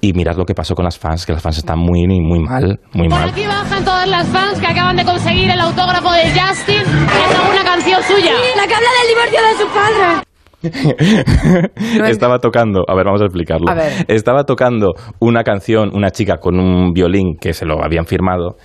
y 0.02 0.14
mirad 0.14 0.36
lo 0.38 0.46
que 0.46 0.54
pasó 0.54 0.76
con 0.76 0.86
las 0.86 0.98
fans, 1.00 1.26
que 1.26 1.34
las 1.34 1.42
fans 1.42 1.58
están 1.58 1.80
muy, 1.80 2.06
muy 2.28 2.40
mal, 2.40 2.80
muy 2.94 3.08
Por 3.10 3.20
mal. 3.20 3.30
aquí 3.30 3.46
bajan 3.48 3.84
todas 3.84 4.08
las 4.08 4.28
fans 4.28 4.60
que 4.60 4.68
acaban 4.68 4.96
de 4.96 5.06
conseguir 5.06 5.50
el 5.50 5.60
autógrafo 5.60 6.12
de 6.12 6.24
Justin, 6.40 6.84
que 6.84 7.34
es 7.34 7.40
una 7.54 7.64
canción 7.64 8.02
suya. 8.04 8.32
la 8.56 8.68
que 8.68 8.76
habla 8.76 8.90
del 9.00 9.08
divorcio 9.10 9.40
de 9.42 9.54
su 9.58 9.68
padre. 9.74 10.24
Estaba 12.10 12.40
tocando, 12.40 12.84
a 12.88 12.96
ver, 12.96 13.06
vamos 13.06 13.22
a 13.22 13.26
explicarlo. 13.26 13.70
A 13.70 13.76
ver. 13.76 14.06
Estaba 14.08 14.44
tocando 14.44 14.94
una 15.20 15.44
canción, 15.44 15.92
una 15.94 16.10
chica 16.10 16.38
con 16.38 16.60
un 16.60 16.94
violín 16.94 17.38
que 17.40 17.54
se 17.54 17.66
lo 17.66 17.84
habían 17.84 18.06
firmado 18.06 18.58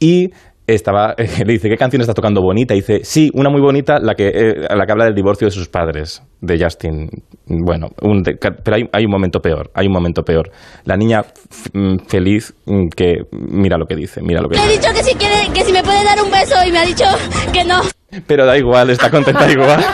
y 0.00 0.30
estaba 0.66 1.14
le 1.44 1.52
dice, 1.52 1.68
¿qué 1.68 1.76
canción 1.76 2.00
está 2.02 2.14
tocando 2.14 2.40
bonita? 2.42 2.74
Y 2.74 2.78
dice, 2.78 3.00
sí, 3.04 3.30
una 3.34 3.50
muy 3.50 3.60
bonita, 3.60 3.98
la 4.00 4.14
que, 4.14 4.28
eh, 4.28 4.54
la 4.74 4.84
que 4.86 4.92
habla 4.92 5.04
del 5.04 5.14
divorcio 5.14 5.46
de 5.46 5.50
sus 5.52 5.68
padres, 5.68 6.22
de 6.40 6.58
Justin. 6.62 7.08
Bueno, 7.46 7.88
un 8.02 8.22
de- 8.22 8.36
pero 8.36 8.76
hay, 8.76 8.82
hay 8.92 9.04
un 9.04 9.10
momento 9.10 9.40
peor, 9.40 9.70
hay 9.74 9.86
un 9.86 9.92
momento 9.92 10.22
peor. 10.22 10.50
La 10.84 10.96
niña 10.96 11.22
mm, 11.72 11.96
feliz 12.08 12.52
mm, 12.66 12.88
que, 12.88 13.22
mira 13.32 13.78
lo 13.78 13.86
que 13.86 13.94
dice, 13.96 14.20
mira 14.22 14.40
lo 14.40 14.48
que 14.48 14.56
Le 14.56 14.62
he 14.64 14.68
dice. 14.68 14.80
dicho 14.80 14.92
que 14.94 15.04
si 15.04 15.14
quiere, 15.14 15.34
que 15.54 15.62
si 15.64 15.72
me 15.72 15.82
puede 15.82 16.02
dar 16.04 16.20
un 16.22 16.30
beso 16.30 16.56
y 16.66 16.72
me 16.72 16.78
ha 16.80 16.84
dicho 16.84 17.04
que 17.52 17.64
no. 17.64 17.80
Pero 18.26 18.46
da 18.46 18.56
igual, 18.56 18.90
está 18.90 19.10
contenta 19.10 19.50
igual. 19.50 19.84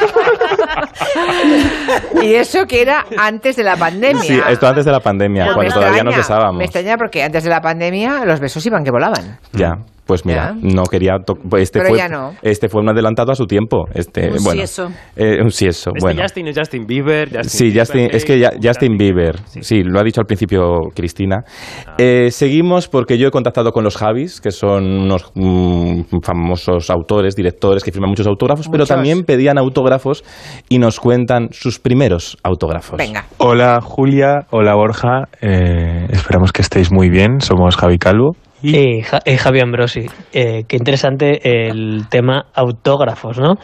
Y 2.22 2.34
eso 2.34 2.66
que 2.66 2.82
era 2.82 3.04
antes 3.18 3.56
de 3.56 3.64
la 3.64 3.76
pandemia. 3.76 4.22
Sí, 4.22 4.40
esto 4.48 4.66
antes 4.66 4.84
de 4.84 4.92
la 4.92 5.00
pandemia, 5.00 5.46
No, 5.46 5.54
cuando 5.54 5.74
todavía 5.74 6.02
nos 6.04 6.14
extraña, 6.14 6.16
besábamos. 6.38 6.58
Me 6.58 6.64
extraña 6.64 6.96
porque 6.96 7.22
antes 7.22 7.44
de 7.44 7.50
la 7.50 7.60
pandemia 7.60 8.24
los 8.24 8.40
besos 8.40 8.64
iban 8.66 8.84
que 8.84 8.90
volaban. 8.90 9.38
Ya, 9.52 9.72
Pues 10.12 10.26
mira, 10.26 10.54
Ya. 10.60 10.74
no 10.74 10.82
quería. 10.84 11.12
pues 11.48 11.62
Este 11.62 11.78
Pero 11.78 11.88
fue, 11.88 11.96
ya 11.98 12.06
no. 12.06 12.32
Este 12.42 12.68
fue 12.68 12.82
un 12.82 12.90
adelantado 12.90 13.32
a 13.32 13.34
su 13.34 13.46
tiempo. 13.46 13.86
Este, 13.94 14.28
Un 14.30 14.44
bueno, 14.44 14.58
sieso. 14.60 14.90
eh, 15.16 15.38
un 15.42 15.50
sieso. 15.50 15.90
Este 15.94 16.04
bueno. 16.04 16.20
Justin 16.22 16.48
es 16.48 16.58
Justin 16.58 16.84
Bieber. 16.86 17.28
Justin 17.34 17.44
Sí, 17.72 17.78
Justin, 17.78 18.08
es 18.12 18.26
que 18.26 18.38
ya- 18.38 18.50
Justin 18.62 18.98
Bieber, 18.98 19.38
sí, 19.46 19.82
lo 19.82 19.98
ha 19.98 20.02
dicho 20.02 20.20
al 20.20 20.26
principio 20.26 20.80
Cristina. 20.94 21.44
Ah. 21.86 21.94
Eh, 21.96 22.30
seguimos 22.30 22.88
porque 22.88 23.16
yo 23.16 23.28
he 23.28 23.30
contactado 23.30 23.72
con 23.72 23.84
los 23.84 23.96
Javis, 23.96 24.42
que 24.42 24.50
son 24.50 24.84
unos 24.84 25.32
mm, 25.34 26.02
famosos 26.22 26.90
autores, 26.90 27.34
directores 27.34 27.82
que 27.82 27.90
firman 27.90 28.10
muchos 28.10 28.26
autógrafos, 28.26 28.68
pero 28.70 28.84
también 28.84 29.22
pedían 29.22 29.56
autógrafos 29.56 30.24
y 30.68 30.78
nos 30.78 31.00
cuentan 31.00 31.48
sus 31.52 31.78
primeros 31.78 32.36
autógrafos. 32.42 32.98
Venga. 32.98 33.24
Hola 33.38 33.80
Julia, 33.82 34.40
hola 34.50 34.74
Borja, 34.74 35.28
eh, 35.40 36.06
esperamos 36.10 36.52
que 36.52 36.60
estéis 36.60 36.92
muy 36.92 37.08
bien, 37.08 37.40
somos 37.40 37.76
Javi 37.78 37.96
Calvo. 37.96 38.32
Eh, 38.64 39.02
Ja- 39.02 39.20
eh, 39.24 39.36
Javi 39.38 39.60
Ambrosi, 39.60 40.06
eh, 40.32 40.64
qué 40.68 40.76
interesante 40.76 41.66
el 41.68 42.04
tema 42.08 42.46
autógrafos, 42.54 43.38
¿no? 43.38 43.56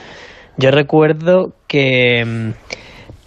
Yo 0.57 0.71
recuerdo 0.71 1.53
que 1.69 2.25
mm, 2.25 2.51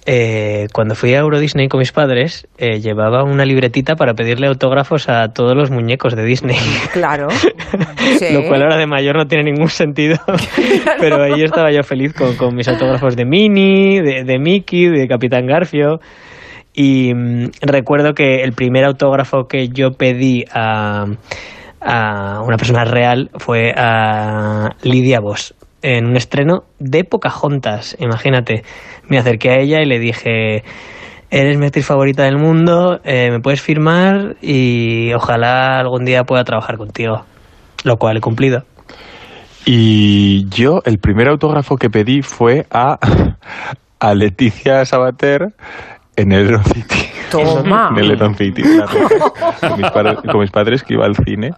eh, 0.06 0.68
cuando 0.74 0.96
fui 0.96 1.14
a 1.14 1.20
Euro 1.20 1.40
Disney 1.40 1.68
con 1.68 1.78
mis 1.80 1.92
padres, 1.92 2.48
eh, 2.58 2.80
llevaba 2.80 3.24
una 3.24 3.46
libretita 3.46 3.96
para 3.96 4.16
pedirle 4.16 4.48
autógrafos 4.48 5.08
a 5.08 5.30
todos 5.30 5.56
los 5.56 5.70
muñecos 5.72 6.16
de 6.16 6.24
Disney. 6.26 6.58
Claro. 6.94 7.28
Sí. 8.18 8.34
Lo 8.34 8.44
cual 8.48 8.64
ahora 8.64 8.78
de 8.78 8.88
mayor 8.88 9.16
no 9.16 9.26
tiene 9.28 9.46
ningún 9.52 9.70
sentido. 9.70 10.18
Pero 11.00 11.24
ahí 11.24 11.42
estaba 11.44 11.72
yo 11.72 11.84
feliz 11.84 12.14
con, 12.14 12.36
con 12.36 12.54
mis 12.56 12.68
autógrafos 12.68 13.16
de 13.16 13.26
Minnie, 13.26 14.02
de, 14.02 14.24
de 14.24 14.40
Mickey, 14.40 14.88
de 14.90 15.08
Capitán 15.08 15.46
Garfio. 15.48 16.00
Y 16.74 17.14
mm, 17.14 17.52
recuerdo 17.62 18.14
que 18.14 18.44
el 18.44 18.54
primer 18.54 18.84
autógrafo 18.86 19.48
que 19.48 19.70
yo 19.70 19.92
pedí 19.94 20.44
a, 20.54 21.06
a 21.82 22.42
una 22.42 22.58
persona 22.58 22.86
real 22.86 23.32
fue 23.38 23.74
a 23.76 24.70
Lidia 24.84 25.20
Vos 25.20 25.56
en 25.82 26.06
un 26.06 26.16
estreno 26.16 26.64
de 26.80 27.04
Pocahontas, 27.04 27.98
imagínate. 28.00 28.64
Me 29.08 29.18
acerqué 29.18 29.50
a 29.50 29.60
ella 29.60 29.82
y 29.82 29.86
le 29.86 30.00
dije, 30.00 30.64
eres 31.32 31.58
mi 31.58 31.66
actriz 31.66 31.86
favorita 31.86 32.24
del 32.24 32.38
mundo, 32.38 33.00
eh, 33.04 33.32
me 33.32 33.40
puedes 33.40 33.62
firmar 33.62 34.36
y 34.42 35.12
ojalá 35.14 35.80
algún 35.80 36.06
día 36.06 36.24
pueda 36.24 36.44
trabajar 36.44 36.78
contigo. 36.78 37.26
Lo 37.84 37.98
cual 37.98 38.18
he 38.18 38.22
cumplido. 38.22 38.64
Y 39.66 40.48
yo 40.50 40.82
el 40.86 41.00
primer 41.00 41.28
autógrafo 41.28 41.78
que 41.78 41.90
pedí 41.90 42.22
fue 42.22 42.66
a, 42.70 43.00
a 44.00 44.14
Leticia 44.14 44.86
Sabater 44.86 45.54
en 46.16 46.32
el 46.32 46.50
Eton 46.50 46.64
City. 46.66 47.06
Toma. 47.30 47.90
En 47.92 47.98
el 48.00 48.12
Eton 48.12 48.36
City, 48.38 48.64
mis 49.78 49.92
con 50.30 50.40
mis 50.40 50.52
padres 50.52 50.84
que 50.84 50.94
iba 50.94 51.06
al 51.06 51.16
cine. 51.16 51.54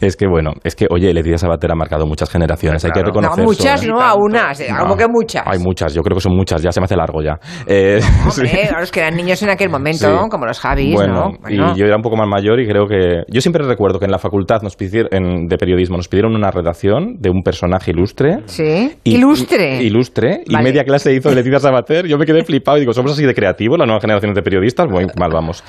Es 0.00 0.16
que 0.16 0.26
bueno, 0.26 0.52
es 0.64 0.74
que 0.74 0.86
oye, 0.90 1.12
Leticia 1.12 1.38
Sabater 1.38 1.70
ha 1.70 1.74
marcado 1.74 2.06
muchas 2.06 2.30
generaciones, 2.30 2.84
hay 2.84 2.90
que 2.92 3.00
No, 3.00 3.06
reconocer 3.06 3.44
muchas 3.44 3.82
eso, 3.82 3.90
¿eh? 3.90 3.94
no, 3.94 4.00
a 4.00 4.14
unas. 4.14 4.60
eh, 4.60 4.68
Como 4.78 4.96
que 4.96 5.06
muchas. 5.08 5.42
Hay 5.46 5.58
muchas, 5.58 5.94
yo 5.94 6.02
creo 6.02 6.16
que 6.16 6.20
son 6.22 6.34
muchas, 6.36 6.62
ya 6.62 6.72
se 6.72 6.80
me 6.80 6.84
hace 6.84 6.96
largo 6.96 7.22
ya. 7.22 7.38
Eh. 7.66 8.00
Hombre, 8.28 8.68
los 8.80 8.90
que 8.90 9.00
eran 9.00 9.16
niños 9.16 9.42
en 9.42 9.50
aquel 9.50 9.70
momento, 9.70 10.06
Sí. 10.06 10.28
como 10.30 10.46
los 10.46 10.58
Javis, 10.58 10.94
bueno, 10.94 11.14
¿no? 11.14 11.30
Bueno. 11.40 11.72
y 11.74 11.78
yo 11.78 11.86
era 11.86 11.96
un 11.96 12.02
poco 12.02 12.16
más 12.16 12.28
mayor 12.28 12.60
y 12.60 12.66
creo 12.66 12.86
que... 12.86 13.22
Yo 13.28 13.40
siempre 13.40 13.64
recuerdo 13.64 13.98
que 13.98 14.04
en 14.06 14.10
la 14.10 14.18
facultad 14.18 14.62
nos 14.62 14.76
pidieron, 14.76 15.08
en- 15.12 15.46
de 15.46 15.56
periodismo 15.58 15.96
nos 15.96 16.08
pidieron 16.08 16.34
una 16.34 16.50
redacción 16.50 17.16
de 17.18 17.30
un 17.30 17.42
personaje 17.42 17.90
ilustre. 17.90 18.38
Sí. 18.46 18.92
Y- 19.04 19.16
Ilustre. 19.16 19.82
y- 19.82 19.86
ilustre. 19.86 20.42
Y 20.46 20.56
media 20.56 20.84
clase 20.84 21.12
hizo 21.14 21.28
de 21.30 21.36
Leticia 21.36 21.58
Sabater. 21.60 22.06
Yo 22.06 22.18
me 22.18 22.26
quedé 22.26 22.44
flipado 22.44 22.76
y 22.78 22.80
digo, 22.80 22.92
¿somos 22.92 23.12
así 23.12 23.24
de 23.24 23.34
creativos, 23.34 23.78
las 23.78 23.86
nuevas 23.86 24.02
generaciones 24.02 24.34
de 24.34 24.42
periodistas? 24.42 24.86
Muy 24.88 25.06
mal 25.18 25.30
vamos. 25.32 25.62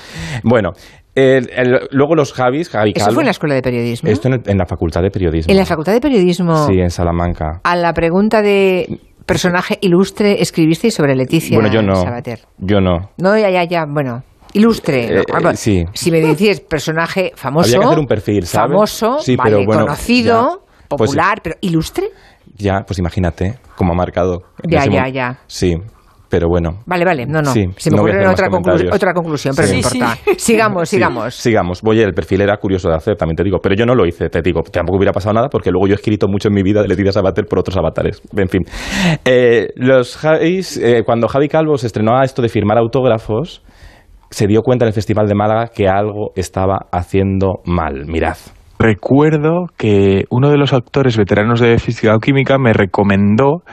Bueno, 0.43 0.71
el- 1.17 1.49
el- 1.49 1.87
luego 1.91 2.15
los 2.15 2.31
Javis, 2.33 2.69
Javi 2.69 2.93
Eso 2.95 3.05
Calvo. 3.05 3.15
fue 3.15 3.23
en 3.23 3.25
la 3.27 3.31
escuela 3.31 3.55
de 3.55 3.61
periodismo. 3.61 4.09
Esto 4.09 4.27
en, 4.27 4.35
el- 4.35 4.43
en 4.45 4.57
la 4.57 4.65
facultad 4.65 5.01
de 5.01 5.09
periodismo. 5.11 5.51
En 5.51 5.57
la 5.57 5.65
facultad 5.65 5.93
de 5.93 6.01
periodismo, 6.01 6.67
Sí, 6.67 6.79
en 6.79 6.89
Salamanca. 6.91 7.59
a 7.63 7.75
la 7.75 7.93
pregunta 7.93 8.41
de 8.41 8.99
personaje 9.25 9.77
ilustre, 9.81 10.41
escribisteis 10.41 10.93
sobre 10.93 11.15
Leticia 11.15 11.57
Bueno, 11.57 11.73
yo 11.73 11.81
no. 11.81 11.95
Sabater. 11.95 12.39
Yo 12.59 12.79
no. 12.79 13.09
No, 13.17 13.37
ya, 13.37 13.49
ya, 13.49 13.63
ya, 13.65 13.85
bueno. 13.85 14.23
Ilustre. 14.53 15.19
Eh, 15.19 15.23
¿no? 15.43 15.49
eh, 15.51 15.55
sí. 15.57 15.83
Si 15.93 16.09
me 16.09 16.21
decís 16.21 16.61
personaje 16.61 17.33
famoso. 17.35 17.67
Había 17.67 17.79
que 17.79 17.85
hacer 17.87 17.99
un 17.99 18.07
perfil, 18.07 18.45
¿sabes? 18.47 18.71
Famoso, 18.71 19.19
Sí, 19.19 19.35
vale, 19.35 19.51
pero 19.51 19.65
bueno, 19.65 19.81
conocido, 19.83 20.59
ya. 20.61 20.65
Pues- 20.87 21.09
popular, 21.09 21.41
pero 21.43 21.55
ilustre. 21.61 22.07
Ya, 22.55 22.83
pues 22.87 22.97
imagínate 22.97 23.59
cómo 23.75 23.91
ha 23.91 23.95
marcado. 23.95 24.43
Ya, 24.63 24.85
ya, 24.85 25.09
ya. 25.09 25.39
Sí, 25.47 25.75
pero 26.29 26.47
bueno. 26.49 26.79
Vale, 26.85 27.05
vale, 27.05 27.25
no, 27.25 27.41
no. 27.41 27.51
Sí, 27.51 27.65
Se 27.77 27.89
me 27.89 27.97
no 27.97 28.03
ocurre 28.03 28.27
otra, 28.27 28.47
conclu- 28.49 28.93
otra 28.93 29.13
conclusión, 29.13 29.53
pero 29.55 29.67
Sí. 29.67 29.73
no 29.73 29.79
importa. 29.79 30.17
Sigamos, 30.37 30.89
Sí, 30.89 30.95
sigamos. 30.97 31.35
sigamos. 31.35 31.81
Oye, 31.85 32.03
el 32.03 32.13
perfil 32.13 32.41
era 32.41 32.57
curioso 32.57 32.89
de 32.89 32.95
hacer, 32.95 33.15
también 33.15 33.35
te 33.35 33.43
digo. 33.43 33.59
Pero 33.61 33.75
yo 33.75 33.85
no 33.85 33.95
lo 33.95 34.05
hice, 34.05 34.29
te 34.29 34.41
digo. 34.41 34.61
Tampoco 34.63 34.97
hubiera 34.97 35.11
pasado 35.13 35.33
nada 35.33 35.47
porque 35.49 35.71
luego 35.71 35.87
yo 35.87 35.93
he 35.93 35.95
escrito 35.95 36.27
mucho 36.27 36.47
en 36.49 36.53
mi 36.55 36.63
vida 36.63 36.81
de 36.81 36.87
Leticia 36.87 37.11
Sabater 37.11 37.45
por 37.45 37.59
otros 37.59 37.77
avatares. 37.77 38.21
En 38.35 38.49
fin. 38.49 38.61
Eh, 39.25 39.69
los 39.75 40.17
Javis, 40.17 40.77
eh, 40.77 41.03
cuando 41.05 41.27
Javi 41.27 41.47
Calvo 41.47 41.77
se 41.77 41.87
estrenó 41.87 42.17
a 42.17 42.23
esto 42.23 42.41
de 42.41 42.49
firmar 42.49 42.77
autógrafos, 42.77 43.63
se 44.29 44.45
dio 44.47 44.61
cuenta 44.61 44.85
en 44.85 44.87
el 44.87 44.93
Festival 44.93 45.27
de 45.27 45.35
Málaga 45.35 45.67
que 45.73 45.87
algo 45.87 46.31
estaba 46.35 46.87
haciendo 46.91 47.61
mal. 47.65 48.05
Mirad. 48.07 48.37
Recuerdo 48.79 49.65
que 49.77 50.25
uno 50.29 50.49
de 50.49 50.57
los 50.57 50.71
actores 50.73 51.17
veteranos 51.17 51.59
de 51.59 51.79
física 51.79 52.15
o 52.15 52.19
química 52.19 52.57
me 52.59 52.73
recomendó 52.73 53.63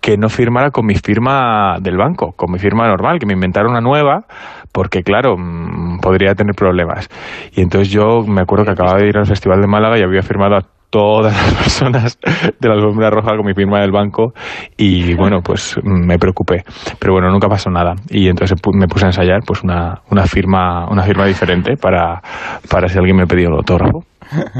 que 0.00 0.16
no 0.16 0.28
firmara 0.28 0.70
con 0.70 0.86
mi 0.86 0.94
firma 0.94 1.78
del 1.80 1.96
banco, 1.96 2.32
con 2.32 2.50
mi 2.52 2.58
firma 2.58 2.88
normal, 2.88 3.18
que 3.18 3.26
me 3.26 3.34
inventara 3.34 3.68
una 3.68 3.80
nueva, 3.80 4.24
porque 4.72 5.02
claro, 5.02 5.36
mm, 5.36 6.00
podría 6.00 6.34
tener 6.34 6.54
problemas. 6.54 7.08
Y 7.52 7.60
entonces 7.60 7.90
yo 7.90 8.22
me 8.26 8.40
acuerdo 8.40 8.64
que 8.64 8.72
acababa 8.72 8.98
de 8.98 9.08
ir 9.08 9.18
al 9.18 9.26
Festival 9.26 9.60
de 9.60 9.66
Málaga 9.66 9.98
y 9.98 10.02
había 10.02 10.22
firmado 10.22 10.56
a 10.56 10.62
todas 10.90 11.32
las 11.32 11.54
personas 11.62 12.18
de 12.58 12.68
la 12.68 12.74
alfombra 12.74 13.10
roja 13.10 13.36
con 13.36 13.46
mi 13.46 13.54
firma 13.54 13.80
del 13.80 13.92
banco 13.92 14.32
y 14.76 15.14
bueno, 15.14 15.40
pues 15.42 15.76
me 15.84 16.18
preocupé. 16.18 16.64
Pero 16.98 17.12
bueno, 17.14 17.30
nunca 17.30 17.48
pasó 17.48 17.70
nada. 17.70 17.94
Y 18.10 18.28
entonces 18.28 18.60
pu- 18.60 18.76
me 18.78 18.86
puse 18.88 19.06
a 19.06 19.08
ensayar 19.08 19.40
pues 19.46 19.62
una, 19.62 20.02
una 20.10 20.24
firma 20.26 20.88
una 20.90 21.02
firma 21.04 21.26
diferente 21.26 21.76
para, 21.76 22.20
para 22.68 22.88
si 22.88 22.98
alguien 22.98 23.16
me 23.16 23.26
pedía 23.26 23.48
un 23.48 23.54
autógrafo. 23.56 24.04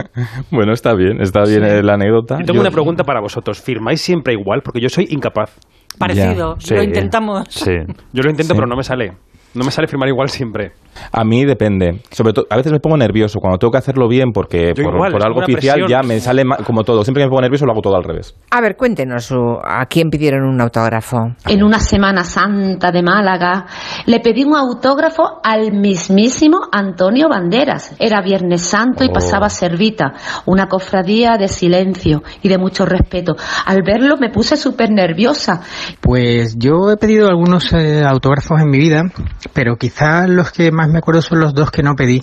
Bueno, 0.51 0.73
está 0.73 0.95
bien, 0.95 1.21
está 1.21 1.43
bien 1.45 1.63
eh, 1.65 1.83
la 1.83 1.95
anécdota. 1.95 2.37
Yo 2.41 2.45
tengo 2.47 2.55
Yo- 2.57 2.61
una 2.63 2.71
pregunta 2.71 3.05
para 3.05 3.21
vosotros. 3.21 3.61
¿Firmáis 3.61 4.01
siempre 4.01 4.33
igual? 4.33 4.63
Porque 4.65 4.81
yo 4.81 4.89
soy 4.89 5.07
incapaz. 5.11 5.57
Parecido, 5.99 6.57
Ya, 6.59 6.75
lo 6.77 6.81
sí. 6.83 6.87
intentamos. 6.89 7.45
Sí. 7.51 7.73
Yo 8.13 8.23
lo 8.23 8.31
intento, 8.31 8.55
Sí. 8.55 8.59
pero 8.59 8.67
no 8.67 8.77
me 8.77 8.83
sale. 8.83 9.13
No 9.55 9.65
me 9.65 9.71
sale 9.71 9.89
firmar 9.89 10.09
igual 10.09 10.29
siempre. 10.29 10.73
A 11.13 11.25
mí 11.25 11.45
depende. 11.45 12.03
Sobre 12.11 12.33
todo, 12.33 12.47
a 12.51 12.57
veces 12.57 12.73
me 12.73 12.81
pongo 12.81 12.97
nervioso 12.97 13.39
cuando 13.41 13.59
tengo 13.59 13.71
que 13.73 13.79
hacerlo 13.79 14.09
bien 14.09 14.33
porque 14.33 14.73
Yo 14.77 14.85
por, 14.85 14.95
igual, 14.95 15.13
por 15.13 15.21
es 15.21 15.27
algo 15.27 15.41
oficial 15.41 15.79
presión. 15.81 15.89
ya 15.89 16.07
me 16.07 16.21
sale 16.21 16.45
ma- 16.45 16.57
como 16.59 16.83
todo. 16.85 17.03
Siempre 17.05 17.23
que 17.23 17.27
me 17.27 17.31
pongo 17.31 17.43
nervioso 17.43 17.65
lo 17.67 17.73
hago 17.73 17.81
todo 17.83 17.97
al 17.97 18.05
revés. 18.05 18.35
A 18.51 18.61
ver, 18.61 18.77
cuéntenos 18.77 19.31
uh, 19.31 19.59
a 19.65 19.87
quién 19.87 20.11
pidieron 20.11 20.45
un 20.45 20.61
autógrafo. 20.61 21.19
En 21.47 21.63
una 21.63 21.79
Semana 21.79 22.25
Santa 22.25 22.91
de 22.93 23.03
Málaga 23.03 23.67
le 24.07 24.21
pedí 24.21 24.45
un 24.45 24.57
autógrafo 24.57 25.41
al 25.43 25.73
mismísimo 25.73 26.59
Antonio 26.73 27.29
Banderas. 27.29 27.95
Era 27.99 28.21
Viernes 28.23 28.63
Santo 28.63 29.05
y 29.05 29.09
Oh. 29.09 29.13
pasaba 29.13 29.49
servita, 29.49 30.13
una 30.47 30.67
cofradía 30.67 31.37
de 31.39 31.49
silencio 31.49 32.23
y 32.43 32.49
de 32.49 32.59
mucho 32.59 32.85
respeto. 32.87 33.35
Al 33.67 33.83
verlo 33.85 34.17
me 34.19 34.31
puse 34.31 34.57
súper 34.57 34.91
nerviosa. 34.91 35.61
Pues 36.01 36.57
yo 36.59 36.91
he 36.93 36.97
pedido 36.97 37.29
algunos 37.29 37.73
eh, 37.73 38.03
autógrafos 38.05 38.61
en 38.61 38.71
mi 38.71 38.79
vida, 38.79 39.03
pero 39.53 39.77
quizás 39.77 40.29
los 40.29 40.53
que 40.53 40.71
más 40.71 40.80
me 40.89 40.99
acuerdo 40.99 41.23
son 41.23 41.41
los 41.41 41.55
dos 41.55 41.71
que 41.71 41.83
no 41.83 41.95
pedí. 41.95 42.23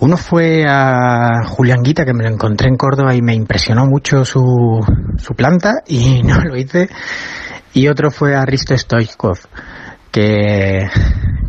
Uno 0.00 0.16
fue 0.16 0.64
a 0.66 1.44
Julián 1.46 1.82
Guita, 1.82 2.04
que 2.04 2.12
me 2.12 2.24
lo 2.24 2.30
encontré 2.30 2.68
en 2.68 2.76
Córdoba 2.76 3.14
y 3.14 3.22
me 3.22 3.34
impresionó 3.34 3.86
mucho 3.86 4.24
su, 4.24 4.80
su 5.16 5.34
planta 5.34 5.74
y 5.86 6.22
no 6.24 6.40
lo 6.40 6.56
hice. 6.56 6.88
Y 7.74 7.88
otro 7.88 8.10
fue 8.10 8.34
a 8.34 8.44
Risto 8.44 8.76
Stoichkov, 8.76 9.38
que, 10.12 10.86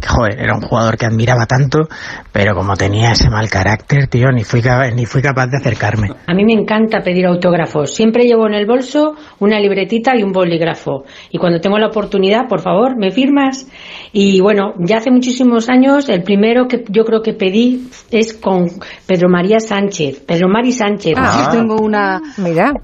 que, 0.02 0.08
joder, 0.08 0.40
era 0.40 0.56
un 0.56 0.62
jugador 0.62 0.98
que 0.98 1.06
admiraba 1.06 1.46
tanto, 1.46 1.88
pero 2.32 2.56
como 2.56 2.76
tenía 2.76 3.12
ese 3.12 3.30
mal 3.30 3.50
carácter, 3.50 4.08
tío, 4.08 4.32
ni 4.32 4.44
fui, 4.44 4.62
ni 4.96 5.06
fui 5.06 5.22
capaz 5.22 5.48
de 5.48 5.58
acercarme. 5.58 6.10
A 6.26 6.34
mí 6.34 6.46
me 6.46 6.54
encanta 6.54 7.02
pedir 7.02 7.26
autógrafos. 7.26 7.94
Siempre 7.94 8.26
llevo 8.26 8.48
en 8.48 8.54
el 8.54 8.66
bolso 8.66 9.16
una 9.40 9.60
libretita 9.60 10.16
y 10.16 10.24
un 10.24 10.32
bolígrafo. 10.32 11.04
Y 11.30 11.38
cuando 11.38 11.60
tengo 11.60 11.78
la 11.78 11.88
oportunidad, 11.88 12.48
por 12.48 12.62
favor, 12.62 12.98
me 12.98 13.12
firmas. 13.12 13.68
Y 14.12 14.42
bueno, 14.42 14.74
ya 14.80 14.98
hace 14.98 15.12
muchísimos 15.12 15.70
años, 15.70 16.08
el 16.10 16.24
primero 16.24 16.68
que 16.68 16.84
yo 16.90 17.04
creo 17.04 17.22
que 17.22 17.34
pedí 17.34 17.90
es 18.12 18.34
con 18.34 18.68
Pedro 19.06 19.30
María 19.30 19.60
Sánchez. 19.60 20.22
Pedro 20.22 20.48
Mari 20.48 20.72
Sánchez. 20.72 21.14
Yo 21.16 21.50
tengo 21.52 21.76
una, 21.76 22.22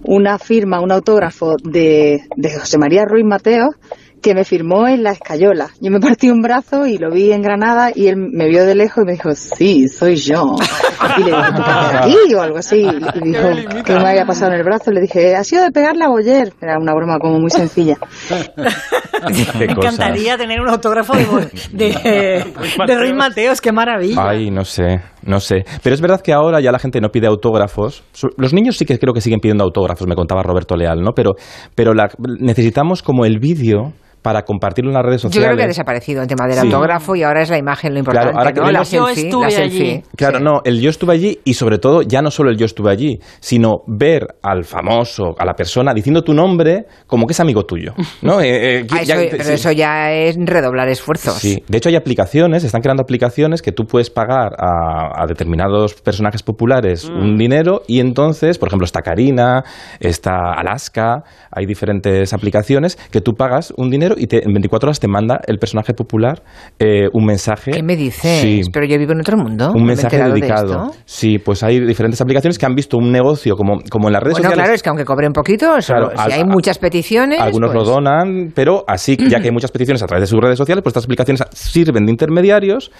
una 0.04 0.38
firma, 0.38 0.82
un 0.82 0.92
autógrafo 0.92 1.56
de, 1.64 2.22
de 2.36 2.60
José 2.60 2.78
María 2.78 3.06
Ruiz 3.06 3.26
Mateo, 3.26 3.70
que 4.22 4.34
me 4.36 4.44
firmó 4.44 4.88
en 4.88 5.04
la 5.04 5.12
escayola. 5.12 5.70
Yo 5.82 5.92
me 5.92 6.00
partí 6.00 6.30
un 6.30 6.42
brazo 6.42 6.86
y 6.86 6.98
lo 6.98 7.10
vi 7.12 7.32
en 7.32 7.42
Granada 7.42 7.92
y 7.94 8.08
él 8.08 8.16
me 8.18 8.48
vio 8.48 8.66
de 8.66 8.76
lejos 8.76 9.04
y 9.04 9.06
me 9.06 9.12
dijo, 9.14 9.34
sí, 9.36 9.88
soy 9.88 10.16
yo. 10.18 10.56
Y 11.18 11.24
le 11.24 11.32
dije, 11.32 11.52
¿tú 11.56 11.62
aquí? 11.66 12.34
O 12.36 12.42
algo 12.42 12.58
así. 12.58 12.82
Y 12.82 13.20
dijo 13.28 13.84
que 13.86 13.94
me 13.94 14.10
había 14.10 14.26
pasado 14.26 14.52
en 14.52 14.58
el 14.60 14.64
brazo. 14.64 14.92
Le 14.92 15.02
dije, 15.02 15.36
ha 15.36 15.44
sido 15.44 15.64
de 15.64 15.72
pegarle 15.72 16.04
a 16.06 16.10
Boyer. 16.10 16.54
Era 16.62 16.78
una 16.80 16.94
broma 16.94 17.18
como 17.20 17.40
muy 17.40 17.50
sencilla. 17.50 17.96
Me 19.58 19.66
encantaría 19.66 20.38
tener 20.38 20.62
un 20.62 20.70
autógrafo 20.70 21.14
de, 21.16 21.26
de, 21.74 21.90
de 22.88 22.96
Ruiz 22.96 23.14
Mateos, 23.16 23.62
qué 23.62 23.72
maravilla. 23.72 24.16
Ay, 24.30 24.50
no 24.50 24.64
sé, 24.64 25.02
no 25.24 25.40
sé. 25.40 25.66
Pero 25.84 25.94
es 25.94 26.02
verdad 26.02 26.22
que 26.22 26.32
ahora 26.34 26.62
ya 26.62 26.72
la 26.72 26.80
gente 26.80 27.02
no 27.02 27.10
pide 27.10 27.28
autógrafos. 27.28 28.04
Los 28.38 28.54
niños 28.54 28.78
sí 28.78 28.86
que 28.86 28.98
creo 28.98 29.14
que 29.14 29.22
siguen 29.22 29.40
pidiendo 29.40 29.64
autógrafos, 29.64 30.08
me 30.08 30.16
contaba 30.16 30.44
Roberto 30.44 30.76
Leal, 30.76 31.02
¿no? 31.02 31.12
Pero, 31.14 31.34
pero 31.76 31.94
la- 31.94 32.10
necesitamos 32.40 33.04
como 33.04 33.26
el 33.26 33.40
vídeo 33.40 33.94
para 34.22 34.44
compartirlo 34.44 34.92
en 34.92 34.96
las 34.96 35.06
redes 35.06 35.22
Yo 35.22 35.30
sociales. 35.30 35.48
creo 35.48 35.58
que 35.58 35.64
ha 35.64 35.68
desaparecido 35.68 36.22
el 36.22 36.28
tema 36.28 36.46
del 36.48 36.56
Sí. 36.60 36.66
autógrafo 36.68 37.16
y 37.16 37.24
ahora 37.24 37.42
es 37.42 37.50
la 37.50 37.58
imagen 37.58 37.94
lo 37.94 38.00
importante, 38.00 38.38
ahora 38.38 38.52
que 38.54 38.60
¿no? 38.62 38.72
La 38.72 38.80
Yo 38.84 39.06
selfie, 39.08 39.24
estuve 39.26 39.44
la 39.46 39.52
selfie. 39.52 39.92
allí. 39.92 40.04
Claro, 40.16 40.40
no, 40.40 40.62
el 40.66 40.82
yo 40.82 40.90
estuve 40.90 41.14
allí 41.14 41.40
y 41.44 41.54
sobre 41.54 41.78
todo 41.78 42.02
ya 42.02 42.22
no 42.22 42.32
solo 42.32 42.50
el 42.50 42.58
yo 42.58 42.66
estuve 42.66 42.92
allí, 42.92 43.20
sino 43.40 43.84
ver 43.88 44.28
al 44.42 44.64
famoso, 44.66 45.36
a 45.38 45.46
la 45.46 45.54
persona 45.54 45.94
diciendo 45.94 46.24
tu 46.24 46.34
nombre 46.34 46.86
como 47.08 47.26
que 47.28 47.34
es 47.34 47.40
amigo 47.40 47.66
tuyo, 47.66 47.94
¿no? 48.22 48.40
Eh, 48.50 48.80
eh, 48.80 48.88
Ah, 48.92 49.04
ya- 49.04 49.16
eso- 49.16 49.28
pero 49.32 49.44
sí. 49.44 49.54
eso 49.54 49.72
ya 49.72 50.12
es 50.12 50.36
redoblar 50.40 50.88
esfuerzos. 50.90 51.36
Sí, 51.36 51.64
de 51.68 51.78
hecho 51.78 51.90
hay 51.90 51.96
aplicaciones, 51.96 52.64
están 52.64 52.82
creando 52.82 53.04
aplicaciones 53.04 53.62
que 53.62 53.72
tú 53.72 53.86
puedes 53.86 54.10
pagar 54.10 54.54
a, 54.58 55.22
a 55.24 55.26
determinados 55.28 55.94
personajes 55.94 56.42
populares 56.44 57.10
Mm. 57.10 57.22
un 57.22 57.38
dinero 57.38 57.82
y 57.88 58.00
entonces, 58.00 58.58
por 58.58 58.68
ejemplo, 58.70 58.86
está 58.86 59.02
Karina, 59.02 59.64
está 60.00 60.54
Alaska, 60.54 61.24
hay 61.52 61.66
diferentes 61.66 62.34
aplicaciones 62.34 62.98
que 63.12 63.22
tú 63.22 63.34
pagas 63.36 63.74
un 63.78 63.90
dinero 63.90 64.09
y 64.18 64.28
te- 64.28 64.44
en 64.46 64.52
24 64.54 64.88
horas 64.88 65.00
te 65.00 65.08
manda 65.08 65.40
el 65.48 65.58
personaje 65.58 65.94
popular 65.94 66.42
eh, 66.80 67.08
un 67.14 67.26
mensaje. 67.26 67.72
¿Qué 67.72 67.84
me 67.84 67.96
dices? 67.96 68.42
Sí. 68.42 68.62
Pero 68.72 68.86
yo 68.86 68.98
vivo 68.98 69.12
en 69.14 69.20
otro 69.22 69.38
mundo. 69.38 69.72
Un 69.76 69.84
mensaje 69.86 70.18
dedicado. 70.22 70.92
Sí, 71.06 71.38
pues 71.40 71.64
hay 71.64 71.80
diferentes 71.80 72.20
aplicaciones 72.22 72.58
que 72.58 72.66
han 72.66 72.76
visto 72.76 72.98
un 72.98 73.12
negocio 73.12 73.56
como, 73.56 73.80
como 73.90 74.08
en 74.08 74.14
las 74.14 74.24
redes 74.24 74.34
Bueno, 74.36 74.50
sociales. 74.50 74.64
claro, 74.64 74.76
es 74.76 74.84
que 74.84 74.90
aunque 74.90 75.06
cobre 75.06 75.28
un 75.28 75.34
poquito, 75.34 75.68
Claro, 75.86 76.12
si 76.12 76.18
al- 76.22 76.32
hay 76.32 76.44
muchas 76.46 76.78
peticiones. 76.78 77.40
Algunos 77.40 77.72
pues- 77.72 77.88
lo 77.88 77.94
donan, 77.94 78.52
pero 78.54 78.84
así, 78.88 79.18
ya 79.18 79.40
que 79.40 79.48
hay 79.48 79.52
muchas 79.54 79.72
peticiones 79.72 80.02
a 80.04 80.08
través 80.08 80.24
de 80.24 80.28
sus 80.28 80.40
redes 80.40 80.58
sociales, 80.58 80.82
pues 80.84 80.92
estas 80.92 81.06
aplicaciones 81.06 81.44
sirven 81.52 82.06
de 82.06 82.12
intermediarios. 82.12 82.92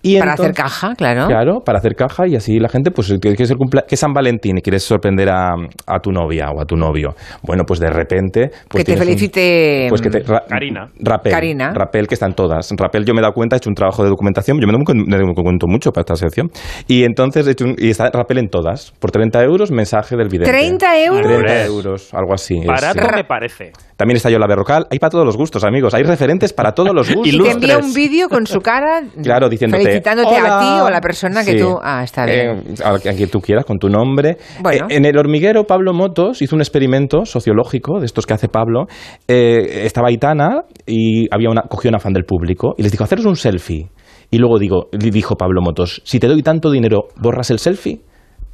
Y 0.00 0.16
Para 0.20 0.34
hacer 0.34 0.52
caja, 0.54 0.94
claro. 0.96 1.26
Claro, 1.26 1.60
para 1.64 1.78
hacer 1.78 1.96
caja 1.96 2.28
y 2.28 2.36
así 2.36 2.60
la 2.60 2.68
gente, 2.68 2.92
pues 2.92 3.12
que, 3.20 3.30
es, 3.36 3.50
el 3.50 3.56
cumplea- 3.56 3.84
que 3.86 3.96
es 3.96 4.00
San 4.00 4.12
Valentín 4.12 4.56
y 4.58 4.62
quieres 4.62 4.84
sorprender 4.84 5.28
a, 5.28 5.54
a 5.86 5.98
tu 6.00 6.12
novia 6.12 6.50
o 6.54 6.60
a 6.60 6.64
tu 6.64 6.76
novio. 6.76 7.14
Bueno, 7.42 7.64
pues 7.66 7.80
de 7.80 7.90
repente... 7.90 8.50
Pues 8.68 8.84
Que 8.84 8.92
te 8.92 8.92
un- 8.92 8.98
felicite, 9.04 9.86
pues 9.88 10.00
que 10.00 10.08
te, 10.10 10.22
Karina. 10.58 10.90
Rapel. 10.98 11.32
Karina. 11.32 11.72
Rapel, 11.74 12.06
que 12.06 12.14
están 12.14 12.34
todas. 12.34 12.70
Rapel, 12.76 13.04
yo 13.04 13.14
me 13.14 13.20
he 13.20 13.22
dado 13.22 13.34
cuenta, 13.34 13.56
he 13.56 13.58
hecho 13.58 13.70
un 13.70 13.74
trabajo 13.74 14.02
de 14.02 14.10
documentación, 14.10 14.60
yo 14.60 14.66
me 14.66 14.72
me 14.72 15.16
doy 15.16 15.34
cuenta 15.34 15.66
mucho 15.66 15.92
para 15.92 16.02
esta 16.02 16.16
sección. 16.16 16.50
Y 16.86 17.04
entonces, 17.04 17.46
he 17.46 17.52
hecho 17.52 17.64
un- 17.64 17.76
y 17.78 17.90
está 17.90 18.10
Rapel 18.10 18.38
en 18.38 18.48
todas. 18.48 18.92
Por 18.98 19.10
30 19.10 19.42
euros, 19.42 19.70
mensaje 19.70 20.16
del 20.16 20.28
vidente. 20.28 20.50
30 20.50 20.98
euros. 21.04 21.22
30 21.26 21.64
euros, 21.66 22.14
algo 22.14 22.34
así. 22.34 22.58
es, 22.58 22.66
Barato 22.66 23.00
sí. 23.02 23.14
me 23.14 23.24
parece. 23.24 23.72
También 23.98 24.16
está 24.16 24.30
Yola 24.30 24.46
Berrocal. 24.46 24.86
Hay 24.92 25.00
para 25.00 25.10
todos 25.10 25.24
los 25.26 25.36
gustos, 25.36 25.64
amigos. 25.64 25.92
Hay 25.92 26.04
referentes 26.04 26.52
para 26.52 26.72
todos 26.72 26.94
los 26.94 27.08
gustos. 27.14 27.34
Y 27.34 27.36
te 27.42 27.50
envía 27.50 27.78
un 27.78 27.92
vídeo 27.92 28.28
con 28.28 28.46
su 28.46 28.60
cara 28.60 29.02
Claro, 29.22 29.48
diciéndote, 29.48 29.82
felicitándote 29.82 30.36
a 30.36 30.40
"Hola". 30.44 30.58
ti 30.60 30.80
o 30.82 30.86
a 30.86 30.90
la 30.92 31.00
persona 31.00 31.44
que 31.44 31.52
Sí. 31.52 31.58
tú... 31.58 31.76
Ah, 31.82 32.04
está 32.04 32.24
bien. 32.24 32.62
Eh, 32.78 32.84
a 32.84 32.96
quien 33.12 33.28
tú 33.28 33.40
quieras, 33.40 33.64
con 33.64 33.76
tu 33.78 33.88
nombre. 33.88 34.36
Bueno. 34.62 34.86
Eh, 34.88 34.94
en 34.96 35.04
el 35.04 35.18
hormiguero, 35.18 35.64
Pablo 35.64 35.92
Motos 35.92 36.40
hizo 36.42 36.54
un 36.54 36.62
experimento 36.62 37.24
sociológico 37.24 37.98
de 37.98 38.06
estos 38.06 38.24
que 38.24 38.34
hace 38.34 38.46
Pablo. 38.48 38.86
Eh, 39.26 39.82
estaba 39.84 40.08
Aitana 40.08 40.62
y 40.86 41.26
había 41.34 41.50
una, 41.50 41.62
cogió 41.62 41.88
una 41.90 41.98
fan 41.98 42.12
del 42.12 42.24
público 42.24 42.74
y 42.78 42.84
les 42.84 42.92
dijo, 42.92 43.02
haceros 43.02 43.24
un 43.26 43.34
selfie. 43.34 43.88
Y 44.30 44.38
luego 44.38 44.60
digo, 44.60 44.88
dijo 44.92 45.34
Pablo 45.34 45.60
Motos, 45.60 46.02
si 46.04 46.20
te 46.20 46.28
doy 46.28 46.44
tanto 46.44 46.70
dinero, 46.70 47.08
¿borras 47.16 47.50
el 47.50 47.58
selfie? 47.58 48.00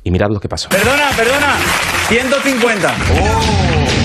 Y 0.05 0.11
mirad 0.11 0.29
lo 0.31 0.41
que 0.41 0.49
pasó. 0.49 0.71
Perdona, 0.71 1.11
perdona. 1.15 1.55
150. 2.09 4.04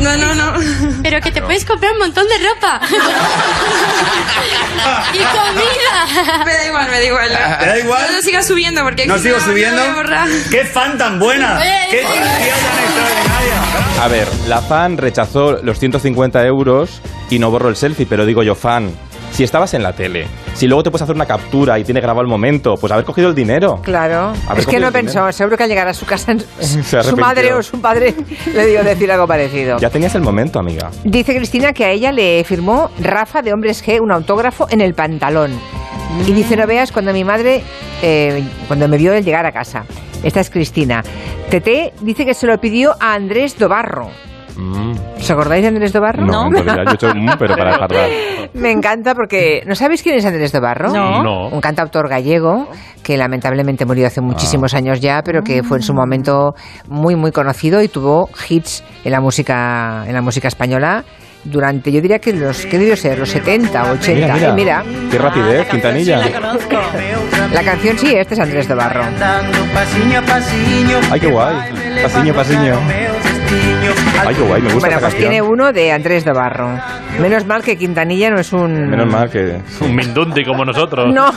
No, 0.00 0.16
no, 0.16 0.34
no. 0.34 0.54
Pero 1.02 1.20
que 1.20 1.30
te 1.30 1.42
puedes 1.42 1.64
comprar 1.64 1.92
un 1.92 1.98
montón 1.98 2.26
de 2.26 2.34
ropa. 2.48 2.80
y 5.12 5.18
comida. 5.18 6.44
Me 6.44 6.52
da 6.52 6.66
igual, 6.66 6.90
me 6.90 6.98
da 6.98 7.04
igual. 7.04 7.28
¿Te 7.28 7.66
da 7.66 7.78
igual? 7.78 8.02
No, 8.06 8.12
no 8.16 8.22
sigas 8.22 8.46
subiendo 8.46 8.82
porque 8.82 9.06
¿No 9.06 9.16
si 9.18 9.24
sigo 9.24 9.40
subiendo? 9.40 9.82
¡Qué 10.50 10.64
fan 10.64 10.96
tan 10.96 11.18
buena! 11.18 11.60
¡Qué 11.90 11.98
tía 11.98 12.08
tan 12.08 12.78
extraordinaria! 12.78 13.60
A 14.02 14.08
ver, 14.08 14.28
la 14.48 14.62
fan 14.62 14.96
rechazó 14.96 15.60
los 15.62 15.78
150 15.78 16.44
euros 16.46 17.02
y 17.28 17.38
no 17.38 17.50
borró 17.50 17.68
el 17.68 17.76
selfie, 17.76 18.06
pero 18.06 18.24
digo 18.24 18.42
yo, 18.42 18.54
fan, 18.54 18.90
si 19.30 19.44
estabas 19.44 19.74
en 19.74 19.82
la 19.82 19.92
tele, 19.92 20.26
si 20.54 20.66
luego 20.66 20.82
te 20.82 20.90
puedes 20.90 21.02
hacer 21.02 21.14
una 21.14 21.26
captura 21.26 21.78
y 21.78 21.84
tiene 21.84 22.00
grabado 22.00 22.22
el 22.22 22.28
momento, 22.28 22.74
pues 22.76 22.92
haber 22.92 23.04
cogido 23.04 23.28
el 23.28 23.34
dinero. 23.34 23.80
Claro. 23.82 24.32
Haber 24.46 24.60
Es 24.60 24.66
que 24.66 24.80
no 24.80 24.92
pensó, 24.92 25.30
seguro 25.32 25.56
que 25.56 25.64
al 25.64 25.68
llegar 25.68 25.88
a 25.88 25.94
su 25.94 26.06
casa 26.06 26.34
su 27.02 27.16
madre 27.16 27.52
o 27.54 27.62
su 27.62 27.80
padre 27.80 28.14
le 28.54 28.66
dio 28.66 28.84
decir 28.84 29.10
algo 29.10 29.26
parecido. 29.26 29.78
Ya 29.78 29.90
tenías 29.90 30.14
el 30.14 30.22
momento, 30.22 30.58
amiga. 30.58 30.90
Dice 31.04 31.34
Cristina 31.34 31.72
que 31.72 31.84
a 31.84 31.90
ella 31.90 32.12
le 32.12 32.44
firmó 32.44 32.90
Rafa 33.00 33.42
de 33.42 33.52
Hombres 33.52 33.84
G 33.84 34.00
un 34.00 34.12
autógrafo 34.12 34.66
en 34.70 34.80
el 34.80 34.94
pantalón. 34.94 35.52
Y 36.26 36.32
dice, 36.32 36.56
no 36.56 36.66
veas 36.66 36.90
cuando 36.90 37.12
mi 37.12 37.24
madre, 37.24 37.62
eh, 38.02 38.42
cuando 38.66 38.88
me 38.88 38.98
vio 38.98 39.12
el 39.12 39.24
llegar 39.24 39.46
a 39.46 39.52
casa. 39.52 39.84
Esta 40.22 40.40
es 40.40 40.50
Cristina. 40.50 41.02
Tete 41.50 41.92
dice 42.00 42.26
que 42.26 42.34
se 42.34 42.46
lo 42.46 42.60
pidió 42.60 42.94
a 43.00 43.14
Andrés 43.14 43.58
Dobarro. 43.58 44.10
Mm. 44.60 44.92
¿Os 45.18 45.30
acordáis 45.30 45.62
de 45.62 45.68
Andrés 45.68 45.92
Dobarro? 45.92 46.26
No, 46.26 46.50
realidad 46.50 46.84
yo 46.84 46.90
he 46.90 46.94
hecho 46.94 47.14
mm, 47.14 47.30
pero 47.38 47.56
para 47.56 47.78
tardar. 47.78 48.08
Me 48.54 48.70
encanta 48.70 49.14
porque 49.14 49.62
¿no 49.66 49.74
sabéis 49.74 50.02
quién 50.02 50.16
es 50.16 50.24
Andrés 50.26 50.52
Dobarro? 50.52 50.92
No. 50.92 51.22
No. 51.22 51.48
Un 51.48 51.60
cantautor 51.60 52.08
gallego 52.08 52.68
que 53.02 53.16
lamentablemente 53.16 53.86
murió 53.86 54.06
hace 54.06 54.20
muchísimos 54.20 54.74
años 54.74 55.00
ya, 55.00 55.22
pero 55.24 55.42
que 55.42 55.62
fue 55.62 55.78
en 55.78 55.82
su 55.82 55.94
momento 55.94 56.54
muy 56.88 57.16
muy 57.16 57.32
conocido 57.32 57.82
y 57.82 57.88
tuvo 57.88 58.28
hits 58.48 58.84
en 59.04 59.12
la 59.12 59.20
música 59.20 60.04
en 60.06 60.12
la 60.14 60.20
música 60.22 60.48
española 60.48 61.04
durante 61.42 61.90
yo 61.90 62.02
diría 62.02 62.18
que 62.18 62.34
los 62.34 62.66
qué 62.66 62.78
debió 62.78 62.94
ser 62.96 63.18
los 63.18 63.30
70 63.30 63.84
o 63.84 63.92
80. 63.94 64.34
Mira, 64.34 64.34
mira. 64.34 64.50
Y 64.50 64.54
mira, 64.54 65.08
Qué 65.10 65.18
rapidez, 65.18 65.68
Quintanilla. 65.70 66.20
la 67.52 67.62
canción 67.62 67.96
sí, 67.98 68.14
este 68.14 68.34
es 68.34 68.40
Andrés 68.40 68.68
Dobarro. 68.68 69.02
Ay, 71.10 71.20
qué 71.20 71.26
guay. 71.28 71.56
Pasiño, 72.02 72.34
pasiño. 72.34 72.74
Ay, 74.26 74.34
qué 74.34 74.42
guay, 74.42 74.62
me 74.62 74.72
gusta 74.72 74.80
Bueno, 74.88 75.00
pues 75.00 75.12
canción. 75.12 75.20
tiene 75.30 75.42
uno 75.42 75.72
de 75.72 75.92
Andrés 75.92 76.24
Dobarro. 76.24 76.68
Menos 77.20 77.46
mal 77.46 77.62
que 77.62 77.76
Quintanilla 77.76 78.30
no 78.30 78.40
es 78.40 78.52
un 78.52 78.88
Menos 78.88 79.06
mal 79.06 79.28
que... 79.30 79.60
Un 79.80 79.94
mindunti 79.94 80.44
como 80.44 80.64
nosotros. 80.64 81.12
No, 81.12 81.30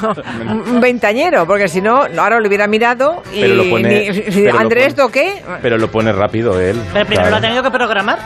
un 0.45 0.79
veintañero, 0.81 1.45
porque 1.45 1.67
si 1.67 1.81
no, 1.81 2.03
ahora 2.17 2.39
lo 2.39 2.47
hubiera 2.47 2.67
mirado 2.67 3.23
y 3.33 3.41
Pero 3.41 3.55
lo 3.55 3.63
pone- 3.69 4.09
ni- 4.11 4.21
pero 4.21 4.53
lo 4.53 4.59
Andrés, 4.59 4.93
pone- 4.93 5.03
¿do 5.03 5.11
qué? 5.11 5.43
Pero 5.61 5.77
lo 5.77 5.89
pone 5.89 6.11
rápido 6.11 6.59
él. 6.59 6.79
Pero 6.93 7.05
primero 7.05 7.29
lo 7.29 7.29
claro. 7.29 7.35
ha 7.37 7.41
tenido 7.41 7.63
que 7.63 7.71
programar. 7.71 8.19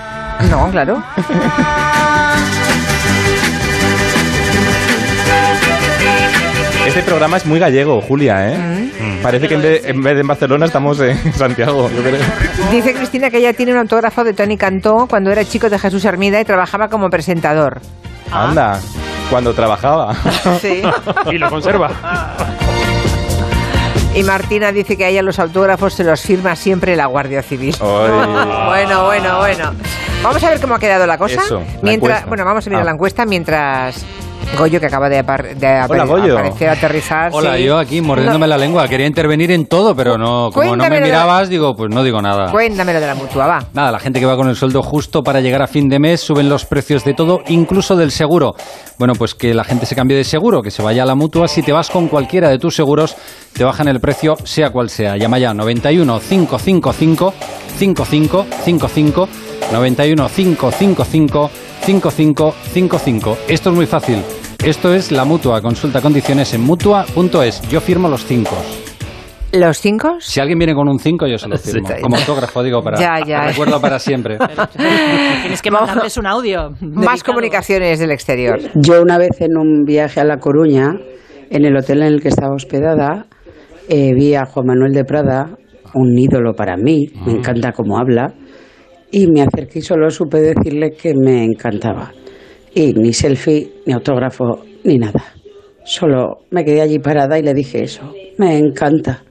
No, 0.50 0.70
claro. 0.72 1.02
Este 6.98 7.12
programa 7.12 7.38
es 7.38 7.46
muy 7.46 7.60
gallego, 7.60 8.02
Julia, 8.02 8.50
¿eh? 8.52 8.58
Mm. 9.00 9.22
Parece 9.22 9.48
que 9.48 9.54
en 9.54 9.62
vez, 9.62 9.86
en 9.86 10.02
vez 10.02 10.16
de 10.16 10.22
en 10.22 10.28
Barcelona 10.28 10.66
estamos 10.66 11.00
en 11.00 11.32
Santiago, 11.34 11.92
yo 11.92 12.02
creo. 12.02 12.20
Dice 12.72 12.92
Cristina 12.96 13.30
que 13.30 13.38
ella 13.38 13.54
tiene 13.54 13.72
un 13.72 13.78
autógrafo 13.78 14.24
de 14.24 14.34
Tony 14.34 14.58
Cantó 14.58 15.06
cuando 15.08 15.30
era 15.32 15.46
chico 15.46 15.70
de 15.70 15.78
Jesús 15.78 16.04
Hermida 16.06 16.42
y 16.42 16.44
trabajaba 16.46 16.88
como 16.88 17.10
presentador. 17.12 17.82
Anda, 18.32 18.80
cuando 19.30 19.54
trabajaba. 19.54 20.16
Sí. 20.60 20.82
Y 21.32 21.38
lo 21.38 21.50
conserva. 21.52 21.92
Y 24.16 24.24
Martina 24.24 24.72
dice 24.72 24.98
que 24.98 25.06
a 25.06 25.10
ella 25.10 25.22
los 25.22 25.38
autógrafos 25.38 25.94
se 25.94 26.04
los 26.04 26.20
firma 26.20 26.56
siempre 26.56 26.96
la 26.96 27.06
Guardia 27.06 27.44
Civil. 27.44 27.76
Bueno, 27.80 29.06
bueno, 29.06 29.38
bueno. 29.38 29.72
Vamos 30.24 30.44
a 30.44 30.50
ver 30.50 30.60
cómo 30.60 30.74
ha 30.74 30.80
quedado 30.80 31.06
la 31.06 31.18
cosa. 31.20 31.42
Eso, 31.42 31.60
la 31.60 31.66
mientras, 31.84 31.94
encuesta. 32.22 32.26
bueno, 32.28 32.44
vamos 32.44 32.66
a 32.66 32.70
mirar 32.72 32.82
Ah. 32.82 32.86
la 32.86 32.92
encuesta 32.94 33.26
mientras 33.26 34.04
Goyo, 34.58 34.80
que 34.80 34.88
acaba 34.88 35.08
de, 35.08 35.20
apar- 35.24 35.56
de 35.56 35.68
aparecer, 35.68 36.70
aterrizar. 36.70 37.30
Hola, 37.34 37.58
sí. 37.58 37.64
yo 37.66 37.78
aquí 37.78 38.02
mordiéndome 38.02 38.48
la 38.48 38.58
lengua. 38.58 38.88
Quería 38.88 39.06
intervenir 39.06 39.52
en 39.52 39.68
todo, 39.68 39.96
pero 39.96 40.18
no, 40.18 40.50
como 40.52 40.76
no 40.76 40.90
me 40.90 41.00
mirabas, 41.00 41.48
digo, 41.50 41.76
pues 41.76 41.92
no 41.94 42.02
digo 42.04 42.22
nada. 42.24 42.50
Cuéntamelo 42.52 43.00
de 43.00 43.06
la 43.06 43.14
mutua, 43.14 43.46
va. 43.46 43.66
Nada, 43.74 43.92
la 43.92 44.00
gente 44.00 44.20
que 44.20 44.26
va 44.26 44.36
con 44.36 44.48
el 44.50 44.56
sueldo 44.56 44.82
justo 44.82 45.24
para 45.24 45.42
llegar 45.42 45.62
a 45.62 45.68
fin 45.68 45.90
de 45.90 46.00
mes 46.00 46.22
suben 46.22 46.50
los 46.50 46.66
precios 46.66 47.04
de 47.04 47.14
todo, 47.14 47.42
incluso 47.50 47.96
del 47.96 48.10
seguro. 48.10 48.56
Bueno, 48.98 49.14
pues 49.14 49.36
que 49.36 49.54
la 49.54 49.64
gente 49.64 49.86
se 49.86 49.96
cambie 49.96 50.18
de 50.18 50.24
seguro, 50.24 50.64
que 50.64 50.72
se 50.72 50.82
vaya 50.82 51.04
a 51.04 51.06
la 51.06 51.14
mutua. 51.16 51.48
Si 51.48 51.62
te 51.62 51.72
vas 51.72 51.90
con 51.92 52.08
cualquiera 52.08 52.50
de 52.50 52.58
tus 52.58 52.76
seguros, 52.76 53.16
te 53.54 53.64
bajan 53.64 53.88
el 53.88 54.00
precio, 54.00 54.38
sea 54.44 54.72
cual 54.72 54.90
sea. 54.90 55.18
Llama 55.18 55.38
ya 55.38 55.54
91 55.54 56.20
555 56.20 57.34
55 57.78 58.46
55 58.66 59.30
91 59.72 60.30
555 60.30 61.52
5555. 61.86 63.38
Esto 63.48 63.70
es 63.70 63.76
muy 63.76 63.86
fácil. 63.86 64.22
Esto 64.66 64.94
es 64.94 65.12
la 65.12 65.24
mutua. 65.26 65.62
Consulta 65.62 66.02
condiciones 66.02 66.54
en 66.54 66.62
mutua.es. 66.62 67.62
Yo 67.70 67.80
firmo 67.80 68.10
los 68.10 68.26
cinco. 68.26 68.56
¿Los 69.54 69.80
cinco? 69.80 70.18
Si 70.20 70.42
alguien 70.42 70.58
viene 70.60 70.74
con 70.74 70.90
un 70.90 71.00
5, 71.00 71.26
yo 71.26 71.38
se 71.38 71.48
lo 71.48 71.58
firmo. 71.58 71.88
Como 72.02 72.18
autógrafo, 72.18 72.62
digo, 72.64 72.82
para 72.84 73.00
Ya, 73.00 73.26
ya. 73.26 73.48
recuerdo 73.48 73.80
para 73.80 73.98
siempre. 73.98 74.38
Tienes 75.42 75.62
que 75.62 75.72
mandarles 75.72 76.18
un 76.18 76.28
audio. 76.28 76.72
Más 76.82 77.24
comunicaciones 77.24 78.00
del 78.00 78.12
exterior. 78.12 78.60
Yo 78.76 79.02
una 79.02 79.18
vez 79.18 79.40
en 79.40 79.58
un 79.58 79.84
viaje 79.86 80.20
a 80.20 80.26
La 80.26 80.38
Coruña, 80.38 80.90
en 81.50 81.64
el 81.66 81.78
hotel 81.78 82.02
en 82.02 82.08
el 82.16 82.22
que 82.22 82.28
estaba 82.28 82.54
hospedada, 82.54 83.28
eh, 83.88 84.14
vi 84.14 84.36
a 84.36 84.46
Juan 84.46 84.66
Manuel 84.66 84.92
de 84.94 85.06
Prada, 85.06 85.56
un 85.94 86.18
ídolo 86.20 86.54
para 86.54 86.76
mí, 86.76 87.06
me 87.26 87.32
encanta 87.32 87.72
cómo 87.72 87.98
habla, 87.98 88.34
y 89.12 89.28
me 89.28 89.42
acerqué 89.44 89.80
y 89.80 89.82
solo 89.82 90.10
supe 90.10 90.42
decirle 90.42 90.92
que 90.92 91.14
me 91.16 91.46
encantaba. 91.46 92.12
Y 92.80 92.94
ni 92.94 93.12
selfie, 93.12 93.72
ni 93.88 93.94
autógrafo, 93.94 94.60
ni 94.84 94.98
nada. 95.00 95.24
Solo 95.84 96.42
me 96.52 96.64
quedé 96.64 96.82
allí 96.82 97.00
parada 97.00 97.40
y 97.40 97.42
le 97.42 97.54
dije 97.56 97.82
eso, 97.84 98.14
me 98.38 98.56
encanta. 98.56 99.24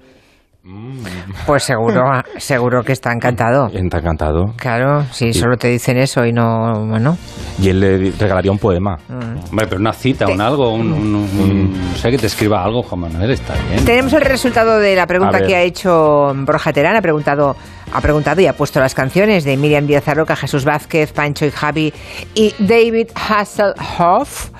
Pues 1.46 1.62
seguro, 1.62 2.02
seguro 2.38 2.82
que 2.82 2.90
está 2.92 3.12
encantado. 3.12 3.68
Está 3.72 3.98
encantado. 3.98 4.46
Claro, 4.56 5.04
si 5.12 5.32
Sí. 5.32 5.38
solo 5.38 5.56
te 5.56 5.68
dicen 5.68 5.96
eso 5.96 6.24
y 6.26 6.32
no, 6.32 6.72
bueno. 6.88 7.16
Y 7.62 7.68
él 7.68 7.78
le 7.78 8.10
regalaría 8.18 8.50
un 8.50 8.58
poema. 8.58 8.96
Hombre, 9.08 9.66
pero 9.68 9.80
una 9.80 9.92
cita, 9.92 10.26
un 10.26 10.40
algo, 10.40 10.72
un, 10.74 10.92
un, 10.92 11.14
un- 11.14 11.72
no 11.72 11.96
sé, 11.96 12.10
que 12.10 12.18
te 12.18 12.26
escriba 12.26 12.64
algo, 12.64 12.82
Juan 12.82 13.02
Manuel, 13.02 13.30
está 13.30 13.54
bien. 13.68 13.84
Tenemos 13.84 14.12
el 14.14 14.22
resultado 14.22 14.80
de 14.80 14.96
la 14.96 15.06
pregunta 15.06 15.40
que 15.46 15.54
ha 15.54 15.62
hecho 15.62 16.32
Borja 16.44 16.72
Terán. 16.72 16.96
Ha 16.96 17.00
preguntado, 17.02 17.54
ha 17.92 18.00
preguntado 18.00 18.40
y 18.40 18.46
ha 18.46 18.52
puesto 18.52 18.80
las 18.80 18.94
canciones 18.94 19.44
de 19.44 19.56
Miriam 19.56 19.86
Díaz 19.86 20.06
Aroca, 20.08 20.34
Jesús 20.36 20.64
Vázquez, 20.64 21.12
Pancho 21.12 21.46
y 21.46 21.50
Javi 21.50 21.92
y 22.34 22.54
David 22.58 23.08
Hasselhoff. 23.14 24.50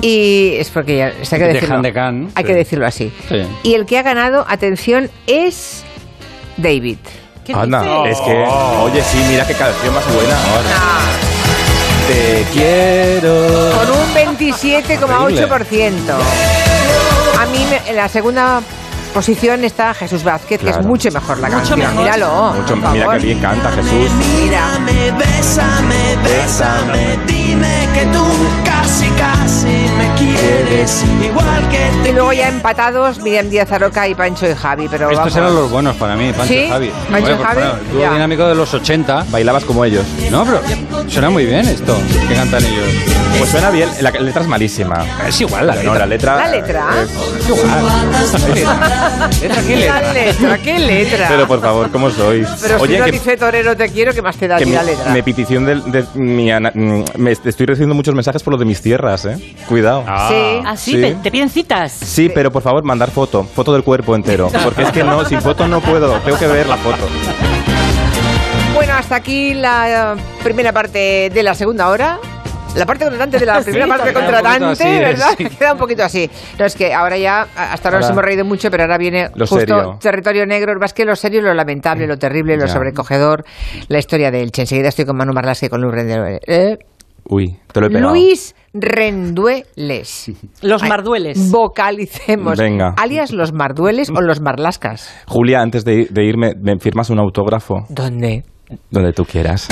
Y 0.00 0.54
es 0.56 0.70
porque 0.70 0.96
ya 0.98 1.08
está 1.08 1.36
que 1.38 1.44
De 1.44 1.52
decirlo. 1.54 1.76
Han 1.76 1.82
de 1.82 1.92
Can. 1.92 2.30
Hay 2.34 2.44
que 2.44 2.54
decirlo 2.54 2.86
así. 2.86 3.12
Sí. 3.28 3.42
Y 3.64 3.74
el 3.74 3.86
que 3.86 3.98
ha 3.98 4.02
ganado, 4.02 4.44
atención, 4.48 5.10
es 5.26 5.82
David. 6.56 6.96
Anda, 7.52 8.08
es 8.08 8.20
que, 8.20 8.32
oye, 8.80 9.02
sí, 9.02 9.18
mira 9.28 9.44
qué 9.44 9.54
canción 9.54 9.92
más 9.92 10.04
buena 10.14 10.36
ahora. 10.40 10.70
Te 12.06 12.44
quiero. 12.52 13.72
Con 13.76 13.90
un 13.90 14.14
27,8%. 14.14 16.12
A 17.40 17.46
mí 17.46 17.66
me- 17.68 17.90
en 17.90 17.96
la 17.96 18.08
segunda 18.08 18.60
posición 19.10 19.64
está 19.64 19.92
Jesús 19.94 20.22
Vázquez, 20.24 20.60
que 20.60 20.70
es 20.70 20.80
mucho 20.84 21.10
mejor 21.10 21.38
la 21.38 21.48
Mucho 21.48 21.58
canción. 21.58 21.80
mejor. 21.80 21.94
Míralo. 21.96 22.52
Mucho, 22.54 22.74
por 22.76 22.90
mira 22.92 23.04
favor. 23.04 23.18
que 23.20 23.26
bien 23.26 23.38
canta 23.40 23.70
Jesús. 23.72 24.10
Mírame, 24.12 25.10
bésame, 25.12 26.16
bésame, 26.24 27.18
dime 27.26 27.88
que 27.94 28.06
tú 28.06 28.24
casi, 28.64 29.08
casi 29.10 29.66
me 29.98 30.14
quieres 30.16 31.04
igual 31.22 31.68
que 31.68 31.90
te 32.02 32.10
Y 32.10 32.12
luego 32.12 32.32
ya 32.32 32.48
empatados 32.48 33.18
Miriam 33.20 33.48
Díaz 33.50 33.70
Aroca 33.72 34.06
y 34.08 34.14
Pancho 34.14 34.48
y 34.48 34.54
Javi, 34.54 34.88
pero 34.88 35.04
Estos 35.10 35.18
vamos. 35.18 35.36
eran 35.36 35.54
los 35.54 35.70
buenos 35.70 35.96
para 35.96 36.14
mí, 36.16 36.32
Pancho 36.32 36.52
¿Sí? 36.54 36.60
y 36.60 36.68
Javi. 36.68 36.90
Pancho 37.10 37.16
Hombre, 37.16 37.32
y 37.32 37.44
Javi, 37.44 37.60
bueno, 37.60 37.74
dúo 37.92 38.00
ya. 38.02 38.12
dinámico 38.12 38.46
de 38.46 38.54
los 38.54 38.72
80. 38.74 39.26
Bailabas 39.30 39.64
como 39.64 39.84
ellos. 39.84 40.04
No, 40.30 40.44
pero 40.44 40.60
suena 41.08 41.30
muy 41.30 41.44
bien 41.46 41.66
esto, 41.68 41.96
que 42.28 42.34
cantan 42.34 42.64
ellos. 42.64 42.86
Pues 43.38 43.50
suena 43.50 43.70
bien, 43.70 43.88
la 44.00 44.10
letra 44.10 44.42
es 44.42 44.48
malísima. 44.48 45.04
Es 45.26 45.40
igual 45.40 45.66
la 45.66 45.74
No, 45.76 45.94
letra. 45.94 45.98
la 45.98 46.06
letra. 46.06 46.36
¿La 46.36 46.48
letra? 46.48 46.86
Es 47.02 47.48
igual. 47.48 48.80
¿Letra 49.42 49.62
qué 49.66 49.76
letra? 49.76 50.58
¿Qué 50.58 50.78
letra? 50.78 51.26
Pero 51.28 51.46
por 51.46 51.60
favor, 51.60 51.90
¿cómo 51.90 52.10
sois? 52.10 52.46
Pero 52.60 52.76
si 52.78 52.82
Oye, 52.84 52.98
no 52.98 53.04
que, 53.06 53.12
dice 53.12 53.36
torero 53.36 53.76
te 53.76 53.88
quiero, 53.88 54.12
¿qué 54.12 54.22
más 54.22 54.36
te 54.36 54.48
da 54.48 54.58
que 54.58 54.66
mi, 54.66 54.72
la 54.72 54.82
letra? 54.82 55.12
mi 55.12 55.22
petición 55.22 55.64
de, 55.64 55.76
de 55.76 56.04
mi 56.14 56.50
ana- 56.50 56.72
mm, 56.74 57.04
me 57.16 57.32
est- 57.32 57.46
estoy 57.46 57.66
recibiendo 57.66 57.94
muchos 57.94 58.14
mensajes 58.14 58.42
por 58.42 58.52
lo 58.52 58.58
de 58.58 58.64
mis 58.64 58.80
tierras, 58.82 59.24
¿eh? 59.24 59.54
Cuidado. 59.68 60.02
Sí. 60.28 60.34
¿Ah, 60.64 60.74
sí? 60.76 60.92
Sí. 60.92 61.00
¿Te, 61.00 61.14
te 61.14 61.30
piden 61.30 61.48
citas? 61.50 61.92
Sí, 61.92 62.30
pero 62.34 62.50
por 62.50 62.62
favor, 62.62 62.82
mandar 62.84 63.10
foto, 63.10 63.44
foto 63.44 63.72
del 63.72 63.82
cuerpo 63.84 64.14
entero, 64.14 64.50
porque 64.64 64.82
es 64.82 64.90
que 64.90 65.02
no, 65.04 65.24
sin 65.24 65.40
foto 65.40 65.66
no 65.68 65.80
puedo, 65.80 66.18
tengo 66.20 66.38
que 66.38 66.46
ver 66.46 66.66
la 66.66 66.76
foto. 66.76 67.06
Bueno, 68.74 68.94
hasta 68.94 69.16
aquí 69.16 69.54
la 69.54 70.14
eh, 70.16 70.20
primera 70.42 70.72
parte 70.72 71.30
de 71.32 71.42
la 71.42 71.54
segunda 71.54 71.88
hora. 71.88 72.18
La 72.76 72.86
parte 72.86 73.04
contratante 73.04 73.38
de 73.38 73.46
la 73.46 73.62
Sí, 73.62 73.70
primera 73.72 73.86
parte 73.96 74.12
contratante, 74.12 74.64
así, 74.66 74.84
¿verdad? 74.84 75.34
sí. 75.36 75.44
Queda 75.58 75.72
un 75.72 75.78
poquito 75.78 76.02
así. 76.04 76.30
No, 76.58 76.64
es 76.64 76.74
que 76.76 76.94
ahora 76.94 77.18
ya, 77.18 77.42
hasta 77.56 77.88
ahora, 77.88 78.00
nos 78.00 78.10
hemos 78.10 78.24
reído 78.24 78.44
mucho, 78.44 78.70
pero 78.70 78.84
ahora 78.84 78.96
viene 78.96 79.28
Lo 79.34 79.46
justo 79.46 79.58
serio. 79.60 79.98
territorio 80.00 80.46
negro. 80.46 80.72
Más 80.80 80.94
que 80.94 81.04
lo 81.04 81.14
serio, 81.16 81.42
lo 81.42 81.52
lamentable, 81.52 82.06
lo 82.06 82.16
terrible, 82.16 82.56
lo 82.56 82.66
Ya. 82.66 82.72
sobrecogedor, 82.72 83.44
la 83.88 83.98
historia 83.98 84.30
de 84.30 84.40
Elche. 84.42 84.62
Enseguida 84.62 84.88
estoy 84.88 85.04
con 85.04 85.16
Manu 85.16 85.32
Marlasque 85.32 85.66
y 85.66 85.68
con 85.68 85.80
Luis 85.82 85.94
Rendueles. 85.94 86.40
¿Eh? 86.46 86.78
Uy, 87.24 87.56
te 87.72 87.80
lo 87.80 87.86
he 87.86 87.90
pegado. 87.90 88.10
Luis 88.12 88.54
Rendueles. 88.72 90.30
Los 90.62 90.82
Ay, 90.82 90.88
mardueles. 90.88 91.50
Vocalicemos. 91.50 92.56
Venga. 92.56 92.94
Alias 92.96 93.32
los 93.32 93.52
mardueles 93.52 94.10
o 94.10 94.20
los 94.20 94.40
marlascas. 94.40 95.12
Julia, 95.26 95.60
antes 95.60 95.84
de, 95.84 96.06
de 96.10 96.24
irme, 96.24 96.52
¿me 96.60 96.78
firmas 96.78 97.10
un 97.10 97.18
autógrafo? 97.18 97.84
¿Dónde? 97.88 98.44
Donde 98.90 99.12
tú 99.12 99.24
quieras. 99.24 99.68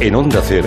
En 0.00 0.14
Onda 0.16 0.42
Cero, 0.42 0.62